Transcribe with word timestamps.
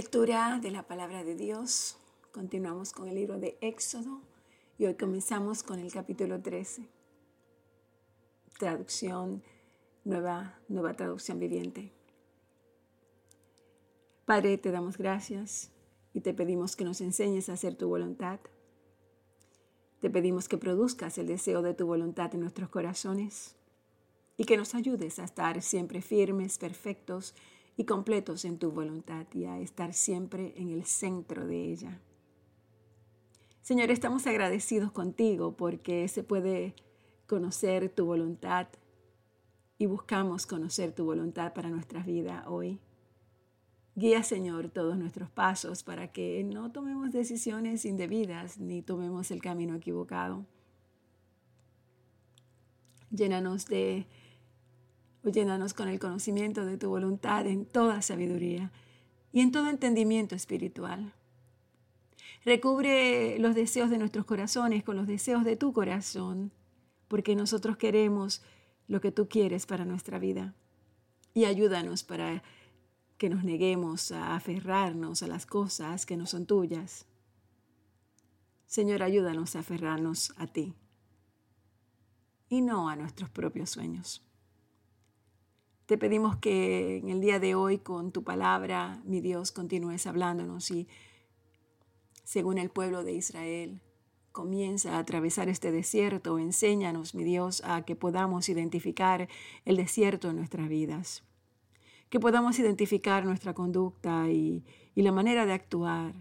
Lectura 0.00 0.58
de 0.62 0.70
la 0.70 0.82
palabra 0.84 1.24
de 1.24 1.34
Dios. 1.34 1.98
Continuamos 2.32 2.94
con 2.94 3.06
el 3.06 3.16
libro 3.16 3.38
de 3.38 3.58
Éxodo 3.60 4.22
y 4.78 4.86
hoy 4.86 4.94
comenzamos 4.94 5.62
con 5.62 5.78
el 5.78 5.92
capítulo 5.92 6.40
13. 6.40 6.88
Traducción, 8.58 9.42
nueva, 10.06 10.58
nueva 10.68 10.96
traducción 10.96 11.38
viviente. 11.38 11.92
Padre, 14.24 14.56
te 14.56 14.70
damos 14.70 14.96
gracias 14.96 15.70
y 16.14 16.22
te 16.22 16.32
pedimos 16.32 16.76
que 16.76 16.84
nos 16.84 17.02
enseñes 17.02 17.50
a 17.50 17.52
hacer 17.52 17.74
tu 17.74 17.86
voluntad. 17.86 18.40
Te 20.00 20.08
pedimos 20.08 20.48
que 20.48 20.56
produzcas 20.56 21.18
el 21.18 21.26
deseo 21.26 21.60
de 21.60 21.74
tu 21.74 21.86
voluntad 21.86 22.34
en 22.34 22.40
nuestros 22.40 22.70
corazones 22.70 23.54
y 24.38 24.46
que 24.46 24.56
nos 24.56 24.74
ayudes 24.74 25.18
a 25.18 25.24
estar 25.24 25.60
siempre 25.60 26.00
firmes, 26.00 26.56
perfectos 26.56 27.34
y 27.76 27.84
completos 27.84 28.44
en 28.44 28.58
tu 28.58 28.70
voluntad 28.70 29.26
y 29.32 29.44
a 29.44 29.58
estar 29.58 29.94
siempre 29.94 30.54
en 30.56 30.70
el 30.70 30.84
centro 30.84 31.46
de 31.46 31.72
ella. 31.72 32.00
Señor, 33.62 33.90
estamos 33.90 34.26
agradecidos 34.26 34.90
contigo 34.92 35.56
porque 35.56 36.08
se 36.08 36.24
puede 36.24 36.74
conocer 37.26 37.88
tu 37.88 38.06
voluntad 38.06 38.68
y 39.78 39.86
buscamos 39.86 40.46
conocer 40.46 40.92
tu 40.94 41.04
voluntad 41.04 41.54
para 41.54 41.70
nuestra 41.70 42.02
vida 42.02 42.44
hoy. 42.48 42.80
Guía, 43.94 44.22
Señor, 44.22 44.70
todos 44.70 44.96
nuestros 44.96 45.30
pasos 45.30 45.82
para 45.82 46.12
que 46.12 46.42
no 46.44 46.72
tomemos 46.72 47.12
decisiones 47.12 47.84
indebidas 47.84 48.58
ni 48.58 48.82
tomemos 48.82 49.30
el 49.30 49.40
camino 49.40 49.74
equivocado. 49.74 50.46
Llénanos 53.10 53.66
de 53.66 54.06
o 55.22 55.74
con 55.74 55.88
el 55.88 55.98
conocimiento 55.98 56.64
de 56.64 56.78
tu 56.78 56.88
voluntad 56.88 57.46
en 57.46 57.66
toda 57.66 58.02
sabiduría 58.02 58.70
y 59.32 59.40
en 59.40 59.52
todo 59.52 59.68
entendimiento 59.68 60.34
espiritual. 60.34 61.12
Recubre 62.44 63.38
los 63.38 63.54
deseos 63.54 63.90
de 63.90 63.98
nuestros 63.98 64.24
corazones 64.24 64.82
con 64.82 64.96
los 64.96 65.06
deseos 65.06 65.44
de 65.44 65.56
tu 65.56 65.72
corazón, 65.72 66.52
porque 67.08 67.36
nosotros 67.36 67.76
queremos 67.76 68.42
lo 68.88 69.00
que 69.00 69.12
tú 69.12 69.28
quieres 69.28 69.66
para 69.66 69.84
nuestra 69.84 70.18
vida. 70.18 70.54
Y 71.34 71.44
ayúdanos 71.44 72.02
para 72.02 72.42
que 73.18 73.28
nos 73.28 73.44
neguemos 73.44 74.10
a 74.12 74.34
aferrarnos 74.34 75.22
a 75.22 75.26
las 75.26 75.44
cosas 75.44 76.06
que 76.06 76.16
no 76.16 76.24
son 76.26 76.46
tuyas. 76.46 77.04
Señor, 78.66 79.02
ayúdanos 79.02 79.54
a 79.54 79.58
aferrarnos 79.58 80.32
a 80.36 80.46
ti 80.46 80.74
y 82.48 82.62
no 82.62 82.88
a 82.88 82.96
nuestros 82.96 83.28
propios 83.28 83.70
sueños. 83.70 84.22
Te 85.90 85.98
pedimos 85.98 86.36
que 86.36 86.98
en 86.98 87.08
el 87.08 87.20
día 87.20 87.40
de 87.40 87.56
hoy 87.56 87.78
con 87.78 88.12
tu 88.12 88.22
palabra, 88.22 89.02
mi 89.04 89.20
Dios, 89.20 89.50
continúes 89.50 90.06
hablándonos 90.06 90.70
y 90.70 90.86
según 92.22 92.58
el 92.58 92.70
pueblo 92.70 93.02
de 93.02 93.14
Israel 93.14 93.80
comienza 94.30 94.94
a 94.94 94.98
atravesar 95.00 95.48
este 95.48 95.72
desierto, 95.72 96.38
enséñanos, 96.38 97.16
mi 97.16 97.24
Dios, 97.24 97.64
a 97.64 97.82
que 97.84 97.96
podamos 97.96 98.48
identificar 98.48 99.28
el 99.64 99.74
desierto 99.78 100.30
en 100.30 100.36
nuestras 100.36 100.68
vidas, 100.68 101.24
que 102.08 102.20
podamos 102.20 102.60
identificar 102.60 103.24
nuestra 103.24 103.52
conducta 103.52 104.30
y, 104.30 104.62
la 104.94 105.10
manera 105.10 105.44
de 105.44 105.54
actuar, 105.54 106.14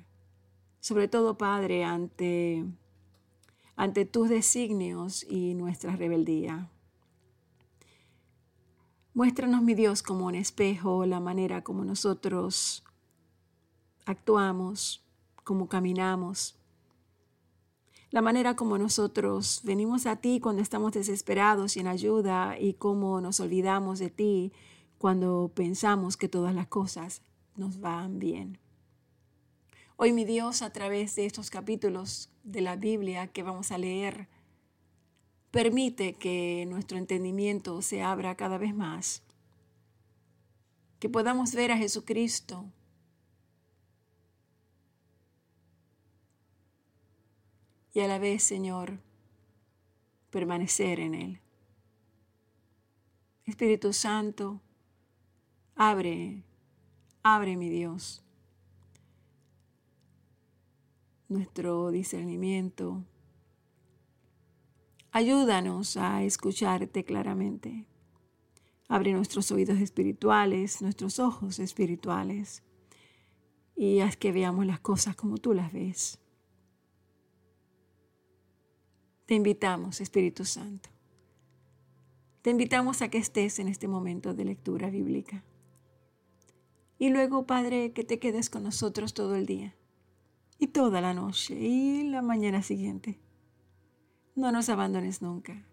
sobre 0.80 1.08
todo, 1.08 1.38
Padre, 1.38 1.84
ante, 1.84 2.66
ante 3.76 4.06
tus 4.06 4.30
designios 4.30 5.24
y 5.30 5.54
nuestra 5.54 5.96
rebeldía. 5.96 6.72
Muéstranos, 9.20 9.62
mi 9.62 9.74
Dios, 9.74 10.02
como 10.02 10.28
un 10.28 10.36
espejo, 10.36 11.06
la 11.06 11.20
manera 11.20 11.62
como 11.62 11.84
nosotros 11.84 12.86
actuamos, 14.06 15.04
como 15.44 15.68
caminamos, 15.68 16.58
la 18.12 18.22
manera 18.22 18.56
como 18.56 18.78
nosotros 18.78 19.60
venimos 19.66 20.06
a 20.06 20.16
ti 20.16 20.40
cuando 20.40 20.62
estamos 20.62 20.94
desesperados 20.94 21.76
en 21.76 21.88
ayuda 21.88 22.58
y 22.58 22.76
cómo 22.76 23.20
nos 23.20 23.42
olvidamos 23.42 24.00
de 24.00 24.10
ti 24.10 24.54
cuando 24.98 25.52
pensamos 25.54 26.16
que 26.16 26.30
todas 26.30 26.56
las 26.56 26.68
cosas 26.68 27.22
nos 27.58 27.82
van 27.82 28.20
bien. 28.20 28.58
Hoy, 29.98 30.14
mi 30.14 30.24
Dios, 30.24 30.62
a 30.62 30.72
través 30.72 31.18
de 31.18 31.26
estos 31.26 31.50
capítulos 31.50 32.30
de 32.46 32.62
la 32.62 32.78
Biblia 32.78 33.28
que 33.28 33.44
vamos 33.44 33.74
a 33.74 33.78
leer, 33.80 34.30
Permite 35.52 36.14
que 36.14 36.66
nuestro 36.68 36.98
entendimiento 36.98 37.82
se 37.82 38.04
abra 38.04 38.36
cada 38.36 38.58
vez 38.58 38.76
más, 38.76 39.24
que 41.00 41.10
podamos 41.10 41.56
ver 41.56 41.72
a 41.72 41.78
Jesucristo 41.78 42.66
y 47.94 48.02
a 48.02 48.08
la 48.08 48.20
vez, 48.20 48.44
Señor, 48.44 49.00
permanecer 50.30 51.00
en 51.00 51.16
Él. 51.16 51.40
Espíritu 53.46 53.94
Santo, 53.94 54.62
abre, 55.76 56.44
abre 57.24 57.58
mi 57.58 57.70
Dios, 57.70 58.22
nuestro 61.28 61.90
discernimiento, 61.90 63.04
Ayúdanos 65.12 65.98
a 65.98 66.22
escucharte 66.24 67.04
claramente. 67.04 67.88
Abre 68.88 69.12
nuestros 69.14 69.52
oídos 69.52 69.80
espirituales, 69.80 70.84
nuestros 70.84 71.18
ojos 71.18 71.58
espirituales 71.58 72.62
y 73.76 74.02
haz 74.02 74.18
que 74.18 74.32
veamos 74.32 74.68
las 74.68 74.80
cosas 74.80 75.16
como 75.16 75.38
tú 75.40 75.54
las 75.54 75.74
ves. 75.74 76.20
Te 79.26 79.34
invitamos, 79.34 80.00
Espíritu 80.00 80.46
Santo. 80.46 80.90
Te 82.44 82.52
invitamos 82.52 83.02
a 83.02 83.10
que 83.10 83.18
estés 83.18 83.58
en 83.58 83.68
este 83.68 83.88
momento 83.88 84.36
de 84.36 84.46
lectura 84.46 84.92
bíblica. 84.92 85.44
Y 87.00 87.10
luego, 87.10 87.48
Padre, 87.48 87.94
que 87.94 88.04
te 88.04 88.20
quedes 88.20 88.52
con 88.52 88.64
nosotros 88.64 89.16
todo 89.16 89.36
el 89.36 89.48
día 89.48 89.76
y 90.60 90.68
toda 90.68 91.02
la 91.02 91.16
noche 91.16 91.56
y 91.60 92.04
la 92.04 92.22
mañana 92.22 92.62
siguiente 92.62 93.20
no 94.36 94.52
nos 94.52 94.70
abandones 94.70 95.22
nunca. 95.22 95.66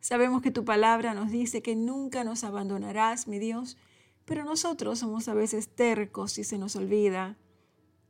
Sabemos 0.00 0.42
que 0.42 0.50
tu 0.50 0.64
palabra 0.64 1.14
nos 1.14 1.30
dice 1.30 1.62
que 1.62 1.74
nunca 1.74 2.24
nos 2.24 2.44
abandonarás, 2.44 3.26
mi 3.26 3.38
Dios, 3.38 3.76
pero 4.24 4.44
nosotros 4.44 4.98
somos 4.98 5.28
a 5.28 5.34
veces 5.34 5.68
tercos 5.68 6.38
y 6.38 6.44
se 6.44 6.58
nos 6.58 6.76
olvida 6.76 7.36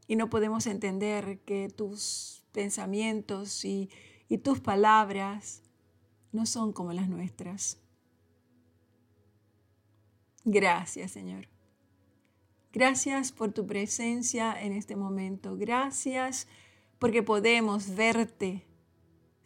y 0.06 0.16
no 0.16 0.28
podemos 0.30 0.66
entender 0.66 1.40
que 1.40 1.68
tus 1.68 2.44
pensamientos 2.52 3.64
y, 3.64 3.90
y 4.28 4.38
tus 4.38 4.60
palabras 4.60 5.62
no 6.32 6.46
son 6.46 6.72
como 6.72 6.92
las 6.92 7.08
nuestras. 7.08 7.78
Gracias, 10.44 11.10
Señor. 11.12 11.48
Gracias 12.72 13.32
por 13.32 13.52
tu 13.52 13.66
presencia 13.66 14.54
en 14.60 14.72
este 14.74 14.96
momento. 14.96 15.56
Gracias 15.56 16.46
porque 16.98 17.22
podemos 17.22 17.94
verte 17.96 18.65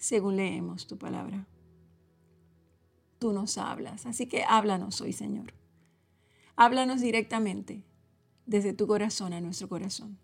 según 0.01 0.37
leemos 0.37 0.87
tu 0.87 0.99
palabra. 0.99 1.47
Tú 3.19 3.33
nos 3.33 3.59
hablas, 3.59 4.07
así 4.07 4.27
que 4.27 4.43
háblanos 4.43 5.01
hoy, 5.03 5.13
Señor. 5.13 5.53
Háblanos 6.57 7.03
directamente 7.03 7.85
desde 8.47 8.73
tu 8.73 8.87
corazón 8.87 9.35
a 9.35 9.41
nuestro 9.41 9.69
corazón. 9.69 10.19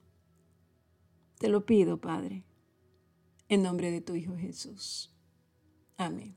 Te 1.38 1.48
lo 1.48 1.66
pido, 1.66 2.00
Padre, 2.00 2.42
en 3.48 3.62
nombre 3.62 3.91
de 3.91 4.00
tu 4.00 4.14
Hijo 4.14 4.34
Jesús. 4.37 5.14
Amén. 5.98 6.34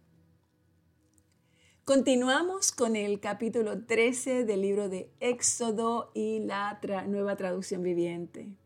Continuamos 1.85 2.73
con 2.73 2.97
el 2.97 3.21
capítulo 3.21 3.85
13 3.85 4.44
del 4.44 4.61
libro 4.61 4.89
de 4.89 5.11
Éxodo 5.21 6.12
y 6.13 6.39
la 6.39 6.80
nueva 7.07 7.38
traducción 7.38 7.81
viviente. 7.83 8.57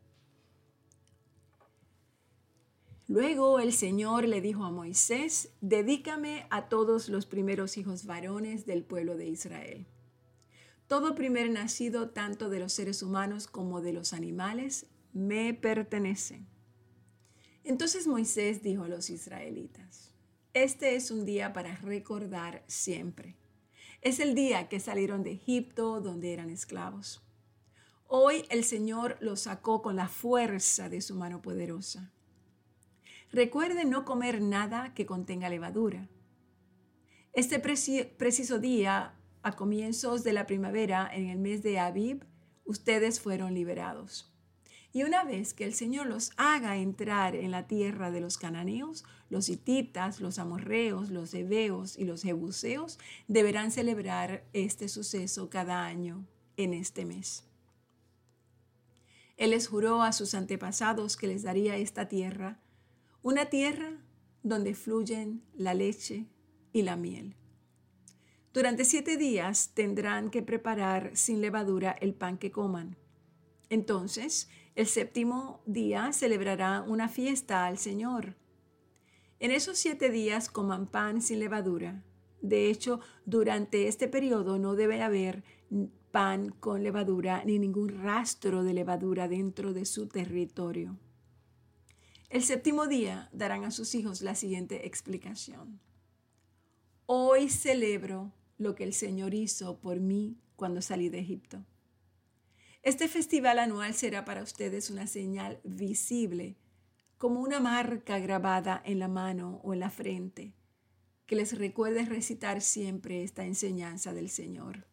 Luego 3.09 3.59
el 3.59 3.73
Señor 3.73 4.29
le 4.29 4.39
dijo 4.39 4.63
a 4.63 4.71
Moisés, 4.71 5.49
dedícame 5.59 6.47
a 6.49 6.69
todos 6.69 7.09
los 7.09 7.25
primeros 7.25 7.77
hijos 7.77 8.05
varones 8.05 8.65
del 8.65 8.83
pueblo 8.83 9.17
de 9.17 9.27
Israel. 9.27 9.85
Todo 10.87 11.13
primer 11.13 11.49
nacido, 11.49 12.11
tanto 12.11 12.49
de 12.49 12.59
los 12.59 12.71
seres 12.71 13.03
humanos 13.03 13.47
como 13.47 13.81
de 13.81 13.91
los 13.91 14.13
animales, 14.13 14.85
me 15.11 15.53
pertenece. 15.53 16.45
Entonces 17.65 18.07
Moisés 18.07 18.63
dijo 18.63 18.83
a 18.83 18.87
los 18.89 19.09
israelitas, 19.09 20.11
este 20.53 20.95
es 20.95 21.11
un 21.11 21.25
día 21.25 21.51
para 21.51 21.75
recordar 21.75 22.63
siempre. 22.67 23.35
Es 24.01 24.21
el 24.21 24.33
día 24.33 24.69
que 24.69 24.79
salieron 24.79 25.23
de 25.23 25.33
Egipto 25.33 25.99
donde 25.99 26.31
eran 26.31 26.49
esclavos. 26.49 27.21
Hoy 28.07 28.45
el 28.49 28.63
Señor 28.63 29.17
los 29.19 29.41
sacó 29.41 29.81
con 29.81 29.97
la 29.97 30.07
fuerza 30.07 30.87
de 30.87 31.01
su 31.01 31.15
mano 31.15 31.41
poderosa 31.41 32.13
Recuerden 33.33 33.89
no 33.89 34.05
comer 34.05 34.41
nada 34.41 34.93
que 34.93 35.07
contenga 35.07 35.49
levadura. 35.49 36.07
Este 37.33 37.59
preciso 37.59 38.59
día, 38.59 39.15
a 39.41 39.55
comienzos 39.55 40.23
de 40.23 40.33
la 40.33 40.45
primavera, 40.45 41.09
en 41.11 41.27
el 41.29 41.39
mes 41.39 41.63
de 41.63 41.79
Aviv, 41.79 42.27
ustedes 42.63 43.19
fueron 43.19 43.55
liberados. 43.55 44.31
Y 44.91 45.01
una 45.01 45.23
vez 45.23 45.55
que 45.55 45.65
el 45.65 45.73
Señor 45.73 46.05
los 46.05 46.29
haga 46.37 46.77
entrar 46.77 47.35
en 47.35 47.49
la 47.49 47.65
tierra 47.65 48.11
de 48.11 48.21
los 48.21 48.37
cananeos, 48.37 49.03
los 49.31 49.49
hititas, 49.49 50.21
los 50.21 50.37
amorreos, 50.37 51.09
los 51.09 51.33
heveos 51.33 51.97
y 51.97 52.05
los 52.05 52.21
jebuseos 52.21 52.99
deberán 53.27 53.71
celebrar 53.71 54.45
este 54.53 54.87
suceso 54.87 55.49
cada 55.49 55.85
año 55.85 56.27
en 56.55 56.75
este 56.75 57.03
mes. 57.03 57.45
Él 59.37 59.49
les 59.49 59.67
juró 59.67 60.03
a 60.03 60.13
sus 60.13 60.35
antepasados 60.35 61.17
que 61.17 61.25
les 61.25 61.41
daría 61.41 61.77
esta 61.77 62.07
tierra, 62.07 62.59
una 63.23 63.45
tierra 63.45 64.01
donde 64.43 64.75
fluyen 64.75 65.45
la 65.53 65.73
leche 65.73 66.27
y 66.73 66.81
la 66.81 66.97
miel. 66.97 67.37
Durante 68.53 68.83
siete 68.83 69.15
días 69.15 69.71
tendrán 69.73 70.29
que 70.29 70.43
preparar 70.43 71.15
sin 71.15 71.39
levadura 71.39 71.91
el 72.01 72.13
pan 72.13 72.37
que 72.37 72.51
coman. 72.51 72.97
Entonces, 73.69 74.49
el 74.75 74.87
séptimo 74.87 75.63
día 75.65 76.11
celebrará 76.11 76.83
una 76.85 77.07
fiesta 77.07 77.65
al 77.65 77.77
Señor. 77.77 78.35
En 79.39 79.51
esos 79.51 79.77
siete 79.77 80.09
días 80.09 80.49
coman 80.49 80.85
pan 80.85 81.21
sin 81.21 81.39
levadura. 81.39 82.03
De 82.41 82.69
hecho, 82.69 82.99
durante 83.25 83.87
este 83.87 84.09
periodo 84.09 84.59
no 84.59 84.75
debe 84.75 85.01
haber 85.01 85.45
pan 86.11 86.49
con 86.49 86.83
levadura 86.83 87.41
ni 87.45 87.57
ningún 87.57 88.03
rastro 88.03 88.65
de 88.65 88.73
levadura 88.73 89.29
dentro 89.29 89.73
de 89.73 89.85
su 89.85 90.09
territorio. 90.09 90.99
El 92.33 92.41
séptimo 92.41 92.87
día 92.87 93.29
darán 93.31 93.63
a 93.63 93.69
sus 93.69 93.93
hijos 93.93 94.23
la 94.23 94.33
siguiente 94.33 94.87
explicación. 94.87 95.79
Hoy 97.05 97.47
celebro 97.47 98.33
lo 98.57 98.73
que 98.73 98.83
el 98.83 98.95
Señor 98.95 99.35
hizo 99.35 99.77
por 99.77 99.99
mí 99.99 100.39
cuando 100.55 100.81
salí 100.81 101.09
de 101.09 101.19
Egipto. 101.19 101.63
Este 102.81 103.07
festival 103.07 103.59
anual 103.59 103.93
será 103.93 104.25
para 104.25 104.41
ustedes 104.41 104.89
una 104.89 105.05
señal 105.05 105.59
visible, 105.63 106.55
como 107.19 107.39
una 107.39 107.59
marca 107.59 108.17
grabada 108.17 108.81
en 108.83 108.97
la 108.97 109.07
mano 109.07 109.61
o 109.63 109.75
en 109.75 109.81
la 109.81 109.91
frente, 109.91 110.55
que 111.27 111.35
les 111.35 111.55
recuerde 111.55 112.03
recitar 112.03 112.61
siempre 112.63 113.21
esta 113.21 113.45
enseñanza 113.45 114.11
del 114.11 114.31
Señor. 114.31 114.87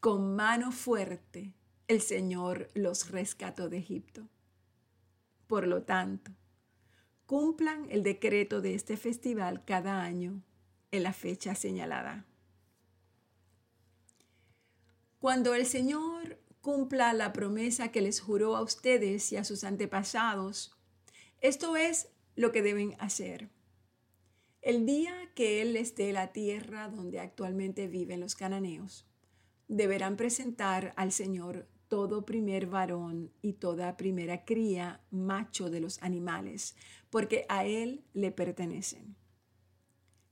Con 0.00 0.36
mano 0.36 0.72
fuerte 0.72 1.52
el 1.86 2.00
Señor 2.00 2.70
los 2.72 3.10
rescató 3.10 3.68
de 3.68 3.76
Egipto. 3.76 4.26
Por 5.50 5.66
lo 5.66 5.82
tanto, 5.82 6.30
cumplan 7.26 7.90
el 7.90 8.04
decreto 8.04 8.60
de 8.60 8.76
este 8.76 8.96
festival 8.96 9.64
cada 9.64 10.00
año 10.00 10.44
en 10.92 11.02
la 11.02 11.12
fecha 11.12 11.56
señalada. 11.56 12.24
Cuando 15.18 15.56
el 15.56 15.66
Señor 15.66 16.38
cumpla 16.60 17.12
la 17.14 17.32
promesa 17.32 17.90
que 17.90 18.00
les 18.00 18.20
juró 18.20 18.54
a 18.54 18.62
ustedes 18.62 19.32
y 19.32 19.38
a 19.38 19.42
sus 19.42 19.64
antepasados, 19.64 20.78
esto 21.40 21.76
es 21.76 22.10
lo 22.36 22.52
que 22.52 22.62
deben 22.62 22.94
hacer. 23.00 23.50
El 24.62 24.86
día 24.86 25.32
que 25.34 25.62
Él 25.62 25.72
les 25.72 25.96
dé 25.96 26.12
la 26.12 26.30
tierra 26.30 26.88
donde 26.88 27.18
actualmente 27.18 27.88
viven 27.88 28.20
los 28.20 28.36
cananeos, 28.36 29.04
deberán 29.66 30.16
presentar 30.16 30.94
al 30.96 31.10
Señor 31.10 31.66
todo 31.90 32.24
primer 32.24 32.66
varón 32.66 33.32
y 33.42 33.54
toda 33.54 33.96
primera 33.96 34.44
cría 34.44 35.02
macho 35.10 35.68
de 35.70 35.80
los 35.80 36.00
animales, 36.02 36.76
porque 37.10 37.44
a 37.48 37.66
Él 37.66 38.04
le 38.14 38.30
pertenecen. 38.30 39.16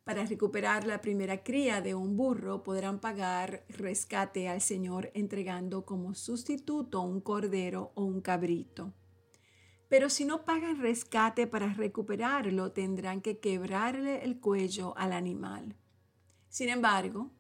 Para 0.05 0.25
recuperar 0.25 0.87
la 0.87 1.01
primera 1.01 1.43
cría 1.43 1.83
de 1.83 1.97
un 1.97 2.17
burro 2.17 2.63
podrán 2.63 3.01
pagar 3.01 3.65
rescate 3.69 4.49
al 4.49 4.61
Señor 4.61 5.11
entregando 5.15 5.85
como 5.85 6.15
sustituto 6.15 7.03
un 7.03 7.21
cordero 7.21 7.91
o 7.97 8.05
un 8.05 8.21
cabrito. 8.21 8.95
Pero 9.89 10.11
si 10.11 10.25
no 10.25 10.45
pagan 10.45 10.81
rescate 10.81 11.49
para 11.49 11.75
recuperarlo, 11.75 12.71
tendrán 12.71 13.21
que 13.21 13.41
quebrarle 13.41 14.23
el 14.25 14.39
cuello 14.39 14.97
al 14.97 15.13
animal. 15.13 15.77
Sin 16.49 16.69
embargo, 16.69 17.33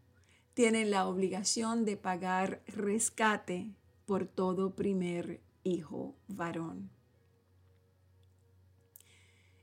tienen 0.54 0.90
la 0.90 1.06
obligación 1.06 1.84
de 1.84 1.96
pagar 1.96 2.62
rescate 2.66 3.76
por 4.08 4.26
todo 4.26 4.74
primer 4.74 5.42
hijo 5.64 6.16
varón. 6.28 6.90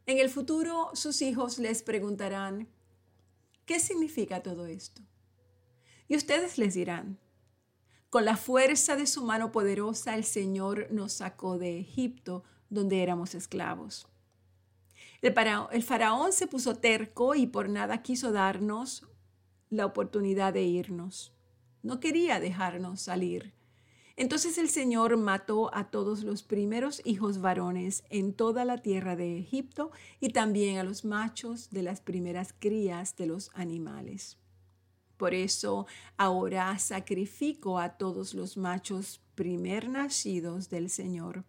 En 0.06 0.20
el 0.20 0.30
futuro 0.30 0.92
sus 0.94 1.24
hijos 1.24 1.58
les 1.58 1.82
preguntarán, 1.82 2.68
¿Qué 3.66 3.80
significa 3.80 4.44
todo 4.44 4.68
esto? 4.68 5.02
Y 6.08 6.16
ustedes 6.16 6.60
les 6.60 6.76
dirán, 6.76 7.18
con 8.12 8.24
la 8.24 8.38
fuerza 8.38 8.96
de 8.96 9.08
su 9.08 9.26
mano 9.26 9.52
poderosa 9.52 10.14
el 10.14 10.24
Señor 10.24 10.90
nos 10.92 11.14
sacó 11.14 11.58
de 11.58 11.80
Egipto, 11.80 12.44
donde 12.70 13.02
éramos 13.02 13.34
esclavos. 13.34 14.08
El, 15.24 15.34
el 15.72 15.82
faraón 15.82 16.32
se 16.34 16.46
puso 16.46 16.76
terco 16.76 17.34
y 17.34 17.48
por 17.48 17.68
nada 17.68 18.04
quiso 18.04 18.32
darnos 18.32 19.08
la 19.72 19.88
oportunidad 19.88 20.54
de 20.54 20.62
irnos. 20.62 21.34
No 21.82 22.00
quería 22.00 22.40
dejarnos 22.40 23.02
salir. 23.02 23.55
Entonces 24.18 24.58
el 24.58 24.70
Señor 24.70 25.18
mató 25.18 25.74
a 25.76 25.92
todos 25.92 26.24
los 26.24 26.42
primeros 26.42 27.02
hijos 27.04 27.42
varones 27.42 28.04
en 28.10 28.34
toda 28.34 28.64
la 28.64 28.78
tierra 28.78 29.18
de 29.18 29.38
Egipto 29.38 29.92
y 30.22 30.30
también 30.30 30.78
a 30.78 30.84
los 30.84 31.04
machos 31.04 31.70
de 31.70 31.84
las 31.84 32.00
primeras 32.00 32.54
crías 32.58 33.18
de 33.18 33.26
los 33.26 33.52
animales. 33.54 34.38
Por 35.18 35.34
eso 35.34 35.86
ahora 36.16 36.78
sacrifico 36.80 37.78
a 37.78 37.98
todos 37.98 38.34
los 38.34 38.56
machos 38.56 39.22
primer 39.36 39.90
nacidos 39.90 40.70
del 40.70 40.90
Señor. 40.90 41.44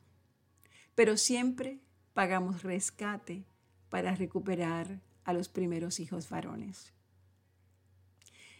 Pero 0.96 1.16
siempre 1.16 1.78
pagamos 2.14 2.64
rescate 2.64 3.44
para 3.90 4.14
recuperar 4.16 5.00
a 5.24 5.32
los 5.32 5.48
primeros 5.48 6.00
hijos 6.00 6.28
varones. 6.28 6.95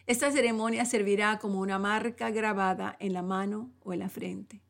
Esta 0.07 0.31
ceremonia 0.31 0.85
servirá 0.85 1.37
como 1.37 1.59
una 1.59 1.79
marca 1.79 2.31
grabada 2.31 2.95
en 3.01 3.11
la 3.11 3.23
mano 3.23 3.73
o 3.83 3.91
en 3.91 3.99
la 3.99 4.07
frente. 4.07 4.61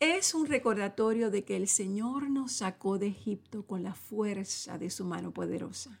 Es 0.00 0.34
un 0.34 0.46
recordatorio 0.46 1.30
de 1.30 1.44
que 1.44 1.56
el 1.56 1.68
Señor 1.68 2.30
nos 2.30 2.52
sacó 2.52 2.98
de 2.98 3.08
Egipto 3.08 3.66
con 3.66 3.82
la 3.82 3.94
fuerza 3.94 4.78
de 4.78 4.88
su 4.88 5.04
mano 5.04 5.32
poderosa. 5.32 6.00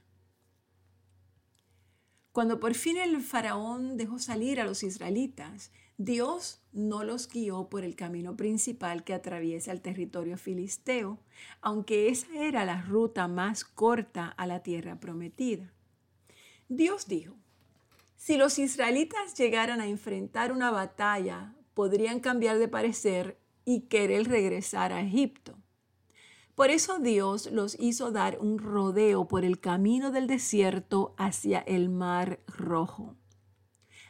Cuando 2.32 2.58
por 2.60 2.72
fin 2.72 2.96
el 2.96 3.20
faraón 3.20 3.98
dejó 3.98 4.18
salir 4.18 4.58
a 4.58 4.64
los 4.64 4.82
israelitas, 4.82 5.70
Dios 5.98 6.62
no 6.72 7.04
los 7.04 7.28
guió 7.28 7.68
por 7.68 7.84
el 7.84 7.94
camino 7.94 8.36
principal 8.36 9.04
que 9.04 9.12
atraviesa 9.12 9.70
el 9.70 9.82
territorio 9.82 10.38
filisteo, 10.38 11.20
aunque 11.60 12.08
esa 12.08 12.34
era 12.38 12.64
la 12.64 12.80
ruta 12.80 13.28
más 13.28 13.64
corta 13.64 14.28
a 14.28 14.46
la 14.46 14.62
tierra 14.62 14.98
prometida. 14.98 15.74
Dios 16.68 17.06
dijo, 17.06 17.36
si 18.24 18.38
los 18.38 18.58
israelitas 18.58 19.34
llegaran 19.34 19.82
a 19.82 19.86
enfrentar 19.86 20.50
una 20.50 20.70
batalla, 20.70 21.54
podrían 21.74 22.20
cambiar 22.20 22.58
de 22.58 22.68
parecer 22.68 23.38
y 23.66 23.82
querer 23.82 24.28
regresar 24.28 24.94
a 24.94 25.02
Egipto. 25.02 25.58
Por 26.54 26.70
eso 26.70 26.98
Dios 27.00 27.52
los 27.52 27.78
hizo 27.78 28.12
dar 28.12 28.38
un 28.40 28.58
rodeo 28.58 29.28
por 29.28 29.44
el 29.44 29.60
camino 29.60 30.10
del 30.10 30.26
desierto 30.26 31.14
hacia 31.18 31.58
el 31.58 31.90
mar 31.90 32.40
rojo. 32.46 33.14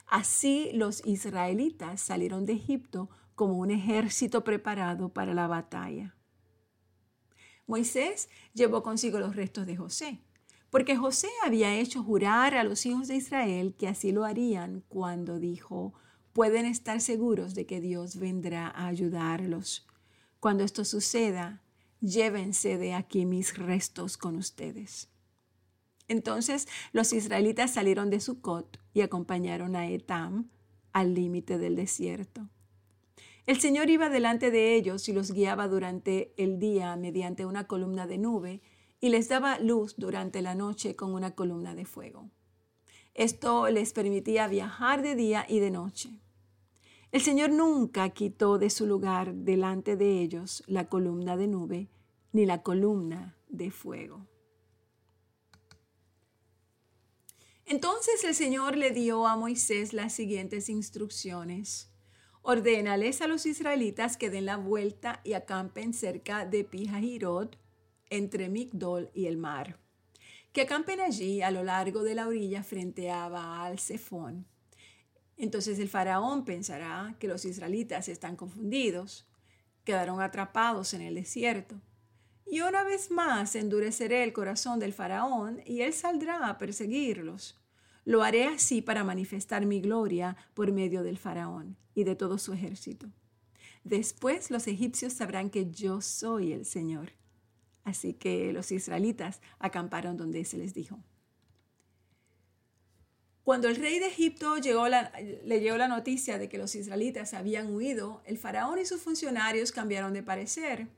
Así 0.06 0.70
los 0.72 1.04
israelitas 1.04 2.00
salieron 2.00 2.46
de 2.46 2.52
Egipto 2.52 3.10
como 3.34 3.58
un 3.58 3.72
ejército 3.72 4.44
preparado 4.44 5.08
para 5.08 5.34
la 5.34 5.48
batalla. 5.48 6.14
Moisés 7.66 8.28
llevó 8.52 8.84
consigo 8.84 9.18
los 9.18 9.34
restos 9.34 9.66
de 9.66 9.76
José 9.76 10.20
porque 10.74 10.96
José 10.96 11.28
había 11.44 11.72
hecho 11.72 12.02
jurar 12.02 12.56
a 12.56 12.64
los 12.64 12.84
hijos 12.84 13.06
de 13.06 13.14
Israel 13.14 13.76
que 13.78 13.86
así 13.86 14.10
lo 14.10 14.24
harían 14.24 14.82
cuando 14.88 15.38
dijo, 15.38 15.94
pueden 16.32 16.66
estar 16.66 17.00
seguros 17.00 17.54
de 17.54 17.64
que 17.64 17.80
Dios 17.80 18.16
vendrá 18.16 18.66
a 18.66 18.88
ayudarlos. 18.88 19.86
Cuando 20.40 20.64
esto 20.64 20.84
suceda, 20.84 21.62
llévense 22.00 22.76
de 22.76 22.92
aquí 22.92 23.24
mis 23.24 23.56
restos 23.56 24.16
con 24.16 24.34
ustedes. 24.34 25.10
Entonces 26.08 26.66
los 26.90 27.12
israelitas 27.12 27.72
salieron 27.72 28.10
de 28.10 28.18
Sucot 28.18 28.80
y 28.92 29.02
acompañaron 29.02 29.76
a 29.76 29.88
Etam 29.88 30.50
al 30.92 31.14
límite 31.14 31.56
del 31.56 31.76
desierto. 31.76 32.48
El 33.46 33.60
Señor 33.60 33.90
iba 33.90 34.08
delante 34.08 34.50
de 34.50 34.74
ellos 34.74 35.08
y 35.08 35.12
los 35.12 35.30
guiaba 35.30 35.68
durante 35.68 36.34
el 36.36 36.58
día 36.58 36.96
mediante 36.96 37.46
una 37.46 37.68
columna 37.68 38.08
de 38.08 38.18
nube 38.18 38.60
y 39.04 39.10
les 39.10 39.28
daba 39.28 39.58
luz 39.58 39.96
durante 39.98 40.40
la 40.40 40.54
noche 40.54 40.96
con 40.96 41.12
una 41.12 41.34
columna 41.34 41.74
de 41.74 41.84
fuego. 41.84 42.30
Esto 43.12 43.68
les 43.68 43.92
permitía 43.92 44.48
viajar 44.48 45.02
de 45.02 45.14
día 45.14 45.44
y 45.46 45.58
de 45.58 45.70
noche. 45.70 46.22
El 47.12 47.20
Señor 47.20 47.50
nunca 47.50 48.08
quitó 48.08 48.56
de 48.56 48.70
su 48.70 48.86
lugar 48.86 49.34
delante 49.34 49.96
de 49.96 50.22
ellos 50.22 50.64
la 50.68 50.88
columna 50.88 51.36
de 51.36 51.48
nube 51.48 51.90
ni 52.32 52.46
la 52.46 52.62
columna 52.62 53.36
de 53.50 53.70
fuego. 53.70 54.26
Entonces 57.66 58.24
el 58.24 58.34
Señor 58.34 58.78
le 58.78 58.90
dio 58.90 59.26
a 59.26 59.36
Moisés 59.36 59.92
las 59.92 60.14
siguientes 60.14 60.70
instrucciones. 60.70 61.92
Ordénales 62.40 63.20
a 63.20 63.26
los 63.26 63.44
israelitas 63.44 64.16
que 64.16 64.30
den 64.30 64.46
la 64.46 64.56
vuelta 64.56 65.20
y 65.24 65.34
acampen 65.34 65.92
cerca 65.92 66.46
de 66.46 66.64
Pijahirot, 66.64 67.58
entre 68.16 68.48
Migdol 68.48 69.10
y 69.14 69.26
el 69.26 69.36
mar. 69.36 69.78
Que 70.52 70.62
acampen 70.62 71.00
allí 71.00 71.42
a 71.42 71.50
lo 71.50 71.64
largo 71.64 72.02
de 72.02 72.14
la 72.14 72.28
orilla 72.28 72.62
frente 72.62 73.10
a 73.10 73.28
Baal 73.28 73.78
Zephón. 73.78 74.46
Entonces 75.36 75.78
el 75.78 75.88
faraón 75.88 76.44
pensará 76.44 77.16
que 77.18 77.26
los 77.26 77.44
israelitas 77.44 78.08
están 78.08 78.36
confundidos, 78.36 79.26
quedaron 79.82 80.20
atrapados 80.20 80.94
en 80.94 81.00
el 81.00 81.16
desierto. 81.16 81.80
Y 82.46 82.60
una 82.60 82.84
vez 82.84 83.10
más 83.10 83.56
endureceré 83.56 84.22
el 84.22 84.32
corazón 84.32 84.78
del 84.78 84.92
faraón 84.92 85.60
y 85.66 85.80
él 85.80 85.92
saldrá 85.92 86.48
a 86.48 86.58
perseguirlos. 86.58 87.58
Lo 88.04 88.22
haré 88.22 88.44
así 88.44 88.82
para 88.82 89.02
manifestar 89.02 89.66
mi 89.66 89.80
gloria 89.80 90.36
por 90.54 90.70
medio 90.70 91.02
del 91.02 91.18
faraón 91.18 91.76
y 91.94 92.04
de 92.04 92.14
todo 92.14 92.38
su 92.38 92.52
ejército. 92.52 93.08
Después 93.82 94.50
los 94.50 94.66
egipcios 94.66 95.14
sabrán 95.14 95.50
que 95.50 95.70
yo 95.70 96.00
soy 96.00 96.52
el 96.52 96.64
Señor. 96.64 97.12
Así 97.84 98.14
que 98.14 98.52
los 98.52 98.72
israelitas 98.72 99.40
acamparon 99.58 100.16
donde 100.16 100.44
se 100.44 100.58
les 100.58 100.74
dijo. 100.74 100.98
Cuando 103.44 103.68
el 103.68 103.76
rey 103.76 103.98
de 103.98 104.06
Egipto 104.06 104.56
le 104.56 105.60
llegó 105.60 105.76
la 105.76 105.88
noticia 105.88 106.38
de 106.38 106.48
que 106.48 106.56
los 106.56 106.74
israelitas 106.74 107.34
habían 107.34 107.74
huido, 107.74 108.22
el 108.24 108.38
faraón 108.38 108.78
y 108.78 108.86
sus 108.86 109.02
funcionarios 109.02 109.70
cambiaron 109.70 110.14
de 110.14 110.22
parecer. 110.22 110.88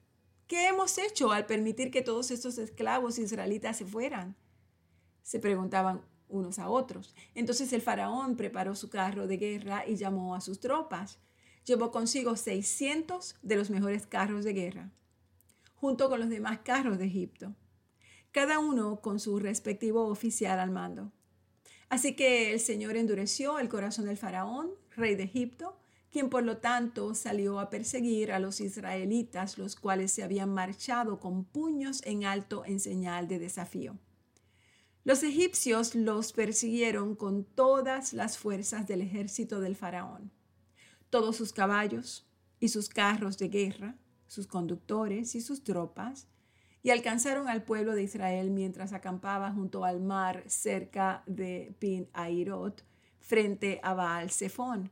¿Qué 0.47 0.69
hemos 0.69 0.97
hecho 0.97 1.33
al 1.33 1.47
permitir 1.47 1.91
que 1.91 2.03
todos 2.03 2.31
estos 2.31 2.57
esclavos 2.59 3.19
israelitas 3.19 3.77
se 3.77 3.85
fueran? 3.85 4.37
Se 5.25 5.41
preguntaban 5.41 6.03
unos 6.29 6.61
a 6.61 6.69
otros. 6.69 7.17
Entonces 7.35 7.73
el 7.73 7.83
faraón 7.83 8.37
preparó 8.37 8.77
su 8.77 8.91
carro 8.91 9.27
de 9.27 9.39
guerra 9.39 9.85
y 9.85 9.97
llamó 9.97 10.37
a 10.37 10.41
sus 10.41 10.61
tropas. 10.61 11.19
Llevó 11.65 11.91
consigo 11.91 12.37
600 12.37 13.35
de 13.43 13.57
los 13.57 13.71
mejores 13.71 14.07
carros 14.07 14.45
de 14.45 14.53
guerra, 14.53 14.93
junto 15.77 16.09
con 16.09 16.21
los 16.21 16.29
demás 16.29 16.61
carros 16.65 16.99
de 16.99 17.07
Egipto, 17.07 17.55
cada 18.33 18.59
uno 18.59 19.01
con 19.01 19.21
su 19.21 19.39
respectivo 19.39 20.07
oficial 20.07 20.59
al 20.59 20.71
mando. 20.71 21.13
Así 21.89 22.17
que 22.17 22.53
el 22.53 22.61
Señor 22.61 22.97
endureció 22.97 23.59
el 23.59 23.69
corazón 23.69 24.07
del 24.07 24.17
faraón, 24.17 24.71
rey 24.97 25.15
de 25.15 25.23
Egipto, 25.23 25.79
quien 26.11 26.31
por 26.31 26.43
lo 26.43 26.59
tanto 26.59 27.15
salió 27.15 27.61
a 27.61 27.71
perseguir 27.71 28.33
a 28.33 28.39
los 28.39 28.61
israelitas, 28.61 29.59
los 29.59 29.77
cuales 29.77 30.13
se 30.13 30.23
habían 30.23 30.53
marchado 30.53 31.21
con 31.21 31.45
puños 31.45 32.03
en 32.05 32.25
alto 32.25 32.65
en 32.65 32.81
señal 32.81 33.29
de 33.29 33.39
desafío. 33.39 33.99
Los 35.05 35.23
egipcios 35.23 35.95
los 35.95 36.33
persiguieron 36.33 37.15
con 37.15 37.45
todas 37.45 38.13
las 38.13 38.39
fuerzas 38.39 38.89
del 38.89 39.03
ejército 39.03 39.61
del 39.61 39.77
faraón, 39.77 40.33
todos 41.11 41.37
sus 41.37 41.53
caballos 41.53 42.27
y 42.59 42.69
sus 42.69 42.89
carros 42.89 43.39
de 43.39 43.49
guerra, 43.49 43.97
sus 44.27 44.47
conductores 44.47 45.35
y 45.35 45.41
sus 45.41 45.65
tropas, 45.65 46.29
y 46.83 46.91
alcanzaron 46.91 47.49
al 47.49 47.65
pueblo 47.65 47.95
de 47.95 48.05
Israel 48.05 48.51
mientras 48.51 48.93
acampaba 48.93 49.53
junto 49.53 49.85
al 49.85 50.01
mar 50.01 50.45
cerca 50.47 51.23
de 51.27 51.75
Pin 51.79 52.09
Airot, 52.13 52.85
frente 53.19 53.81
a 53.83 53.93
Baal 53.93 54.31
Zephón. 54.31 54.91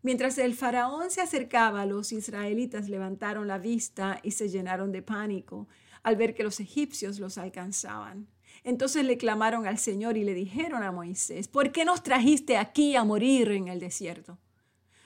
Mientras 0.00 0.38
el 0.38 0.54
faraón 0.54 1.10
se 1.10 1.20
acercaba, 1.20 1.84
los 1.86 2.10
israelitas 2.10 2.88
levantaron 2.88 3.46
la 3.46 3.58
vista 3.58 4.18
y 4.22 4.32
se 4.32 4.48
llenaron 4.48 4.90
de 4.92 5.02
pánico 5.02 5.68
al 6.02 6.16
ver 6.16 6.34
que 6.34 6.42
los 6.42 6.58
egipcios 6.58 7.20
los 7.20 7.38
alcanzaban. 7.38 8.26
Entonces 8.64 9.04
le 9.04 9.16
clamaron 9.16 9.66
al 9.66 9.78
Señor 9.78 10.16
y 10.16 10.24
le 10.24 10.34
dijeron 10.34 10.82
a 10.82 10.90
Moisés, 10.90 11.48
¿por 11.48 11.70
qué 11.70 11.84
nos 11.84 12.02
trajiste 12.02 12.56
aquí 12.56 12.96
a 12.96 13.04
morir 13.04 13.50
en 13.52 13.68
el 13.68 13.78
desierto? 13.78 14.38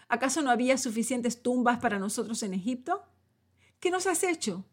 ¿Acaso 0.09 0.43
no 0.43 0.51
había 0.51 0.79
suficientes 0.79 1.43
tumbas 1.43 1.79
para 1.79 1.99
nosotros 1.99 2.43
en 2.43 2.55
Egipto? 2.55 3.03
¿Qué 3.81 3.91
nos 3.91 4.07
has 4.07 4.23
hecho? 4.23 4.65